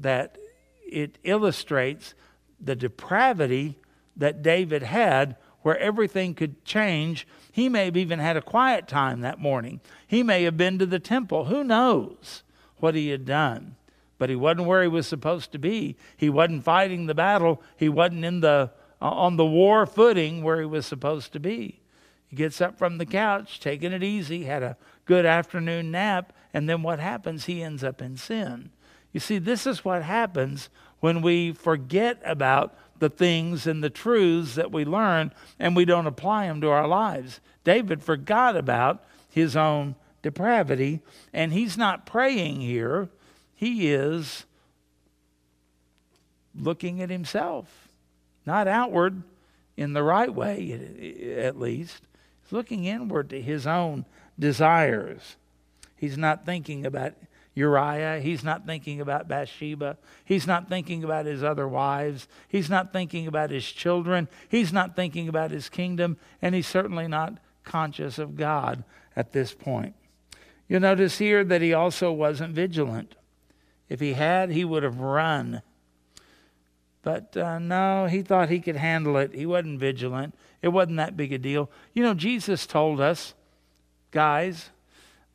that 0.00 0.38
it 0.86 1.18
illustrates 1.24 2.14
the 2.60 2.76
depravity 2.76 3.78
that 4.16 4.42
David 4.42 4.82
had 4.82 5.36
where 5.62 5.78
everything 5.78 6.34
could 6.34 6.64
change. 6.64 7.26
He 7.52 7.68
may 7.68 7.86
have 7.86 7.96
even 7.96 8.18
had 8.18 8.36
a 8.36 8.42
quiet 8.42 8.88
time 8.88 9.20
that 9.20 9.38
morning. 9.38 9.80
He 10.06 10.22
may 10.22 10.44
have 10.44 10.56
been 10.56 10.78
to 10.78 10.86
the 10.86 10.98
temple. 10.98 11.46
Who 11.46 11.62
knows 11.62 12.42
what 12.78 12.94
he 12.94 13.08
had 13.10 13.24
done? 13.24 13.76
but 14.18 14.28
he 14.28 14.36
wasn't 14.36 14.66
where 14.66 14.82
he 14.82 14.88
was 14.88 15.06
supposed 15.06 15.52
to 15.52 15.58
be. 15.58 15.96
He 16.16 16.28
wasn't 16.28 16.64
fighting 16.64 17.06
the 17.06 17.14
battle. 17.14 17.62
He 17.76 17.88
wasn't 17.88 18.24
in 18.24 18.40
the 18.40 18.70
uh, 19.00 19.10
on 19.10 19.36
the 19.36 19.46
war 19.46 19.86
footing 19.86 20.42
where 20.42 20.58
he 20.58 20.66
was 20.66 20.84
supposed 20.84 21.32
to 21.32 21.38
be. 21.38 21.80
He 22.26 22.34
gets 22.34 22.60
up 22.60 22.76
from 22.76 22.98
the 22.98 23.06
couch, 23.06 23.60
taking 23.60 23.92
it 23.92 24.02
easy, 24.02 24.42
had 24.42 24.64
a 24.64 24.76
good 25.04 25.24
afternoon 25.24 25.92
nap, 25.92 26.32
and 26.52 26.68
then 26.68 26.82
what 26.82 26.98
happens? 26.98 27.44
He 27.44 27.62
ends 27.62 27.84
up 27.84 28.02
in 28.02 28.16
sin. 28.16 28.70
You 29.18 29.20
see, 29.20 29.38
this 29.38 29.66
is 29.66 29.84
what 29.84 30.04
happens 30.04 30.68
when 31.00 31.22
we 31.22 31.50
forget 31.50 32.22
about 32.24 32.78
the 33.00 33.10
things 33.10 33.66
and 33.66 33.82
the 33.82 33.90
truths 33.90 34.54
that 34.54 34.70
we 34.70 34.84
learn 34.84 35.32
and 35.58 35.74
we 35.74 35.84
don't 35.84 36.06
apply 36.06 36.46
them 36.46 36.60
to 36.60 36.68
our 36.68 36.86
lives. 36.86 37.40
David 37.64 38.00
forgot 38.00 38.56
about 38.56 39.02
his 39.28 39.56
own 39.56 39.96
depravity, 40.22 41.00
and 41.32 41.52
he's 41.52 41.76
not 41.76 42.06
praying 42.06 42.60
here 42.60 43.08
he 43.56 43.90
is 43.92 44.44
looking 46.54 47.02
at 47.02 47.10
himself, 47.10 47.88
not 48.46 48.68
outward 48.68 49.24
in 49.76 49.94
the 49.94 50.04
right 50.04 50.32
way, 50.32 51.34
at 51.36 51.58
least. 51.58 52.02
He's 52.44 52.52
looking 52.52 52.84
inward 52.84 53.30
to 53.30 53.42
his 53.42 53.66
own 53.66 54.04
desires. 54.38 55.34
He's 55.96 56.16
not 56.16 56.46
thinking 56.46 56.86
about 56.86 57.14
Uriah. 57.58 58.20
He's 58.20 58.44
not 58.44 58.64
thinking 58.64 59.00
about 59.00 59.26
Bathsheba. 59.26 59.98
He's 60.24 60.46
not 60.46 60.68
thinking 60.68 61.02
about 61.02 61.26
his 61.26 61.42
other 61.42 61.66
wives. 61.66 62.28
He's 62.46 62.70
not 62.70 62.92
thinking 62.92 63.26
about 63.26 63.50
his 63.50 63.70
children. 63.70 64.28
He's 64.48 64.72
not 64.72 64.94
thinking 64.94 65.28
about 65.28 65.50
his 65.50 65.68
kingdom. 65.68 66.16
And 66.40 66.54
he's 66.54 66.68
certainly 66.68 67.08
not 67.08 67.38
conscious 67.64 68.18
of 68.18 68.36
God 68.36 68.84
at 69.16 69.32
this 69.32 69.52
point. 69.52 69.94
You'll 70.68 70.80
notice 70.80 71.18
here 71.18 71.42
that 71.44 71.60
he 71.60 71.74
also 71.74 72.12
wasn't 72.12 72.54
vigilant. 72.54 73.16
If 73.88 73.98
he 74.00 74.12
had, 74.12 74.50
he 74.50 74.64
would 74.64 74.84
have 74.84 75.00
run. 75.00 75.62
But 77.02 77.36
uh, 77.36 77.58
no, 77.58 78.06
he 78.06 78.22
thought 78.22 78.50
he 78.50 78.60
could 78.60 78.76
handle 78.76 79.16
it. 79.16 79.34
He 79.34 79.46
wasn't 79.46 79.80
vigilant. 79.80 80.34
It 80.62 80.68
wasn't 80.68 80.98
that 80.98 81.16
big 81.16 81.32
a 81.32 81.38
deal. 81.38 81.70
You 81.92 82.02
know, 82.04 82.14
Jesus 82.14 82.66
told 82.66 83.00
us, 83.00 83.34
guys, 84.12 84.70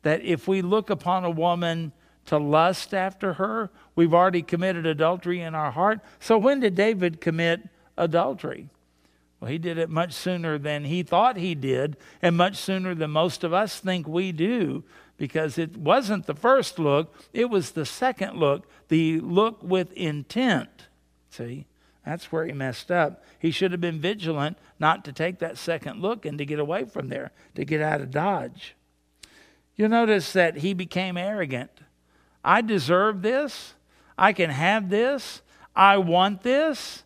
that 0.02 0.22
if 0.22 0.46
we 0.46 0.62
look 0.62 0.88
upon 0.88 1.24
a 1.24 1.30
woman 1.30 1.92
to 2.26 2.38
lust 2.38 2.94
after 2.94 3.34
her, 3.34 3.70
we've 3.94 4.14
already 4.14 4.42
committed 4.42 4.86
adultery 4.86 5.40
in 5.40 5.54
our 5.54 5.70
heart. 5.70 6.00
So 6.20 6.38
when 6.38 6.60
did 6.60 6.74
David 6.74 7.20
commit 7.20 7.68
adultery? 7.96 8.68
Well, 9.40 9.50
he 9.50 9.58
did 9.58 9.76
it 9.76 9.90
much 9.90 10.14
sooner 10.14 10.56
than 10.58 10.84
he 10.84 11.02
thought 11.02 11.36
he 11.36 11.54
did, 11.54 11.96
and 12.22 12.36
much 12.36 12.56
sooner 12.56 12.94
than 12.94 13.10
most 13.10 13.44
of 13.44 13.52
us 13.52 13.78
think 13.78 14.08
we 14.08 14.32
do 14.32 14.84
because 15.16 15.58
it 15.58 15.76
wasn't 15.76 16.26
the 16.26 16.34
first 16.34 16.78
look, 16.78 17.14
it 17.32 17.50
was 17.50 17.72
the 17.72 17.86
second 17.86 18.38
look, 18.38 18.66
the 18.88 19.20
look 19.20 19.62
with 19.62 19.92
intent. 19.92 20.88
See, 21.30 21.66
that's 22.04 22.32
where 22.32 22.44
he 22.44 22.52
messed 22.52 22.90
up. 22.90 23.24
He 23.38 23.50
should 23.50 23.72
have 23.72 23.80
been 23.80 24.00
vigilant 24.00 24.58
not 24.78 25.04
to 25.04 25.12
take 25.12 25.38
that 25.38 25.56
second 25.56 26.00
look 26.00 26.26
and 26.26 26.38
to 26.38 26.44
get 26.44 26.58
away 26.58 26.84
from 26.84 27.08
there, 27.08 27.32
to 27.54 27.64
get 27.64 27.80
out 27.80 28.00
of 28.00 28.10
Dodge. 28.10 28.74
You'll 29.76 29.88
notice 29.88 30.32
that 30.32 30.58
he 30.58 30.74
became 30.74 31.16
arrogant. 31.16 31.70
I 32.44 32.60
deserve 32.60 33.22
this. 33.22 33.74
I 34.18 34.32
can 34.32 34.50
have 34.50 34.90
this. 34.90 35.40
I 35.74 35.96
want 35.98 36.42
this. 36.42 37.02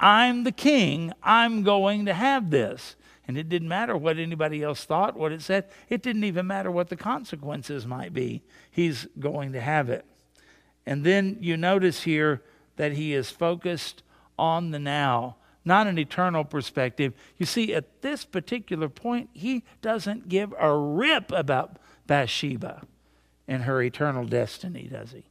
I'm 0.00 0.44
the 0.44 0.52
king. 0.52 1.12
I'm 1.22 1.62
going 1.62 2.06
to 2.06 2.12
have 2.12 2.50
this. 2.50 2.96
And 3.28 3.38
it 3.38 3.48
didn't 3.48 3.68
matter 3.68 3.96
what 3.96 4.18
anybody 4.18 4.62
else 4.62 4.84
thought, 4.84 5.16
what 5.16 5.32
it 5.32 5.42
said. 5.42 5.68
It 5.88 6.02
didn't 6.02 6.24
even 6.24 6.46
matter 6.46 6.70
what 6.70 6.88
the 6.88 6.96
consequences 6.96 7.86
might 7.86 8.12
be. 8.12 8.42
He's 8.70 9.06
going 9.18 9.52
to 9.52 9.60
have 9.60 9.88
it. 9.88 10.04
And 10.84 11.02
then 11.02 11.38
you 11.40 11.56
notice 11.56 12.02
here 12.02 12.42
that 12.76 12.92
he 12.92 13.14
is 13.14 13.30
focused 13.30 14.02
on 14.38 14.70
the 14.70 14.78
now, 14.78 15.36
not 15.64 15.86
an 15.86 15.98
eternal 15.98 16.44
perspective. 16.44 17.14
You 17.38 17.46
see, 17.46 17.74
at 17.74 18.02
this 18.02 18.24
particular 18.24 18.88
point, 18.88 19.30
he 19.32 19.64
doesn't 19.82 20.28
give 20.28 20.54
a 20.58 20.76
rip 20.76 21.32
about 21.32 21.78
Bathsheba 22.06 22.82
and 23.48 23.62
her 23.62 23.82
eternal 23.82 24.24
destiny, 24.24 24.88
does 24.90 25.12
he? 25.12 25.24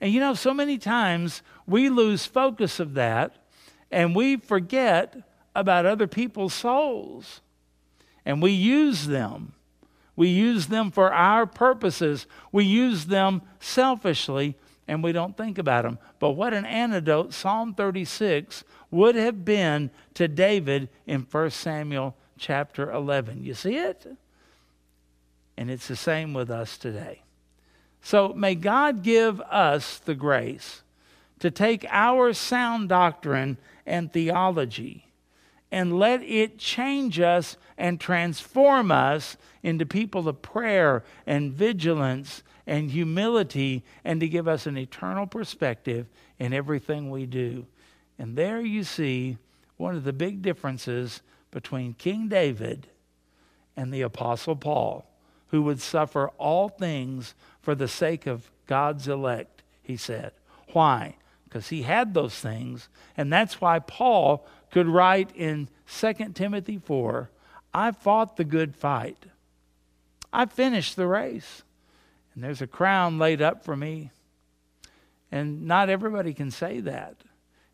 And 0.00 0.12
you 0.12 0.20
know, 0.20 0.34
so 0.34 0.52
many 0.52 0.78
times 0.78 1.42
we 1.66 1.88
lose 1.88 2.26
focus 2.26 2.80
of 2.80 2.94
that 2.94 3.36
and 3.90 4.16
we 4.16 4.36
forget 4.36 5.16
about 5.54 5.86
other 5.86 6.06
people's 6.06 6.54
souls. 6.54 7.40
And 8.24 8.42
we 8.42 8.52
use 8.52 9.06
them. 9.06 9.52
We 10.16 10.28
use 10.28 10.66
them 10.66 10.90
for 10.90 11.12
our 11.12 11.46
purposes. 11.46 12.26
We 12.50 12.64
use 12.64 13.06
them 13.06 13.42
selfishly 13.60 14.56
and 14.88 15.02
we 15.02 15.12
don't 15.12 15.36
think 15.36 15.58
about 15.58 15.84
them. 15.84 15.98
But 16.18 16.30
what 16.30 16.52
an 16.54 16.64
antidote 16.66 17.32
Psalm 17.32 17.74
36 17.74 18.64
would 18.90 19.14
have 19.14 19.44
been 19.44 19.90
to 20.14 20.28
David 20.28 20.88
in 21.06 21.26
1 21.30 21.50
Samuel 21.50 22.16
chapter 22.38 22.90
11. 22.90 23.44
You 23.44 23.54
see 23.54 23.76
it? 23.76 24.06
And 25.56 25.70
it's 25.70 25.88
the 25.88 25.96
same 25.96 26.34
with 26.34 26.50
us 26.50 26.76
today. 26.76 27.22
So 28.02 28.32
may 28.34 28.54
God 28.54 29.02
give 29.02 29.40
us 29.42 29.98
the 29.98 30.14
grace 30.14 30.82
to 31.38 31.50
take 31.50 31.86
our 31.88 32.32
sound 32.32 32.88
doctrine 32.88 33.56
and 33.86 34.12
theology 34.12 35.06
and 35.70 35.98
let 35.98 36.22
it 36.22 36.58
change 36.58 37.18
us 37.18 37.56
and 37.78 37.98
transform 37.98 38.92
us 38.92 39.36
into 39.62 39.86
people 39.86 40.28
of 40.28 40.42
prayer 40.42 41.02
and 41.26 41.52
vigilance 41.52 42.42
and 42.66 42.90
humility 42.90 43.82
and 44.04 44.20
to 44.20 44.28
give 44.28 44.46
us 44.46 44.66
an 44.66 44.76
eternal 44.76 45.26
perspective 45.26 46.06
in 46.38 46.52
everything 46.52 47.10
we 47.10 47.24
do. 47.24 47.66
And 48.18 48.36
there 48.36 48.60
you 48.60 48.84
see 48.84 49.38
one 49.78 49.96
of 49.96 50.04
the 50.04 50.12
big 50.12 50.42
differences 50.42 51.22
between 51.50 51.94
King 51.94 52.28
David 52.28 52.86
and 53.76 53.92
the 53.92 54.02
Apostle 54.02 54.56
Paul, 54.56 55.06
who 55.52 55.62
would 55.62 55.80
suffer 55.80 56.30
all 56.38 56.68
things 56.68 57.34
for 57.60 57.76
the 57.76 57.86
sake 57.86 58.26
of 58.26 58.50
God's 58.66 59.06
elect, 59.06 59.62
he 59.82 59.96
said. 59.96 60.32
Why? 60.72 61.16
Because 61.44 61.68
he 61.68 61.82
had 61.82 62.14
those 62.14 62.34
things, 62.34 62.88
and 63.16 63.32
that's 63.32 63.60
why 63.60 63.78
Paul 63.78 64.44
could 64.70 64.88
write 64.88 65.30
in 65.36 65.68
2 65.86 66.14
Timothy 66.34 66.78
4 66.78 67.30
I 67.74 67.92
fought 67.92 68.36
the 68.36 68.44
good 68.44 68.76
fight. 68.76 69.24
I 70.32 70.46
finished 70.46 70.96
the 70.96 71.06
race. 71.06 71.62
And 72.34 72.42
there's 72.42 72.62
a 72.62 72.66
crown 72.66 73.18
laid 73.18 73.40
up 73.40 73.64
for 73.64 73.76
me. 73.76 74.10
And 75.30 75.66
not 75.66 75.88
everybody 75.88 76.34
can 76.34 76.50
say 76.50 76.80
that. 76.80 77.16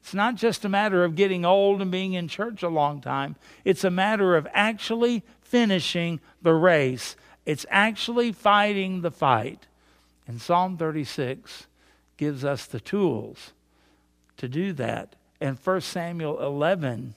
It's 0.01 0.14
not 0.14 0.37
just 0.37 0.64
a 0.64 0.69
matter 0.69 1.05
of 1.05 1.17
getting 1.17 1.45
old 1.45 1.83
and 1.83 1.91
being 1.91 2.14
in 2.14 2.29
church 2.29 2.62
a 2.62 2.69
long 2.69 3.01
time, 3.01 3.37
it's 3.64 3.85
a 3.85 3.91
matter 3.91 4.37
of 4.37 4.47
actually 4.53 5.23
finishing 5.41 6.21
the 6.41 6.55
race. 6.55 7.17
It's 7.49 7.65
actually 7.71 8.33
fighting 8.33 9.01
the 9.01 9.11
fight. 9.11 9.67
And 10.27 10.39
Psalm 10.39 10.77
36 10.77 11.67
gives 12.19 12.45
us 12.45 12.67
the 12.67 12.79
tools 12.79 13.55
to 14.37 14.49
do 14.49 14.75
that. 14.75 15.17
And 15.41 15.57
1 15.59 15.81
Samuel 15.81 16.45
11 16.45 17.15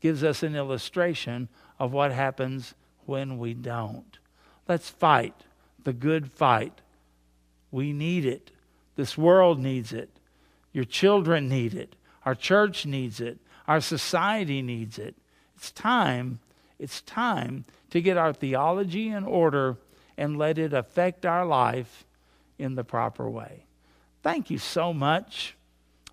gives 0.00 0.22
us 0.22 0.44
an 0.44 0.54
illustration 0.54 1.48
of 1.80 1.92
what 1.92 2.12
happens 2.12 2.74
when 3.04 3.36
we 3.36 3.52
don't. 3.52 4.16
Let's 4.68 4.90
fight 4.90 5.34
the 5.82 5.92
good 5.92 6.30
fight. 6.30 6.80
We 7.72 7.92
need 7.92 8.24
it. 8.24 8.52
This 8.94 9.18
world 9.18 9.58
needs 9.58 9.92
it. 9.92 10.10
Your 10.72 10.84
children 10.84 11.48
need 11.48 11.74
it. 11.74 11.96
Our 12.24 12.36
church 12.36 12.86
needs 12.86 13.20
it. 13.20 13.38
Our 13.66 13.80
society 13.80 14.62
needs 14.62 15.00
it. 15.00 15.16
It's 15.56 15.72
time, 15.72 16.38
it's 16.78 17.00
time 17.02 17.64
to 17.90 18.00
get 18.00 18.16
our 18.16 18.32
theology 18.32 19.08
in 19.08 19.24
order 19.24 19.76
and 20.16 20.38
let 20.38 20.58
it 20.58 20.72
affect 20.72 21.26
our 21.26 21.44
life 21.44 22.04
in 22.58 22.74
the 22.74 22.84
proper 22.84 23.28
way. 23.28 23.64
Thank 24.22 24.50
you 24.50 24.58
so 24.58 24.92
much 24.92 25.56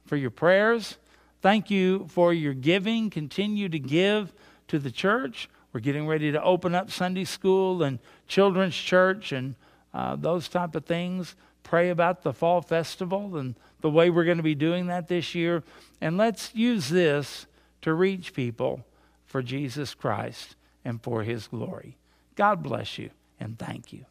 for 0.06 0.16
your 0.16 0.30
prayers. 0.30 0.98
Thank 1.42 1.70
you 1.70 2.08
for 2.10 2.34
your 2.34 2.54
giving. 2.54 3.10
Continue 3.10 3.70
to 3.70 3.80
give 3.80 4.34
to 4.68 4.80
the 4.80 4.92
church. 4.92 5.50
We're 5.74 5.80
getting 5.80 6.08
ready 6.08 6.32
to 6.32 6.44
open 6.44 6.76
up 6.76 6.92
Sunday 6.92 7.24
school 7.24 7.82
and 7.84 8.00
children's 8.28 8.76
church 8.76 9.32
and 9.32 9.56
uh, 9.94 10.16
those 10.16 10.48
type 10.48 10.76
of 10.76 10.86
things. 10.86 11.36
Pray 11.64 11.90
about 11.90 12.24
the 12.24 12.34
fall 12.34 12.62
festival 12.62 13.38
and 13.38 13.56
the 13.82 13.90
way 13.90 14.10
we're 14.10 14.26
going 14.26 14.38
to 14.38 14.44
be 14.44 14.56
doing 14.56 14.88
that 14.88 15.08
this 15.08 15.34
year. 15.34 15.64
And 16.02 16.18
let's 16.18 16.54
use 16.54 16.90
this 16.90 17.46
to 17.82 17.94
reach 17.94 18.34
people 18.34 18.84
for 19.32 19.42
Jesus 19.42 19.94
Christ 19.94 20.58
and 20.84 21.02
for 21.02 21.24
his 21.24 21.48
glory. 21.48 21.98
God 22.36 22.62
bless 22.62 22.98
you 22.98 23.12
and 23.40 23.58
thank 23.58 23.94
you. 23.94 24.06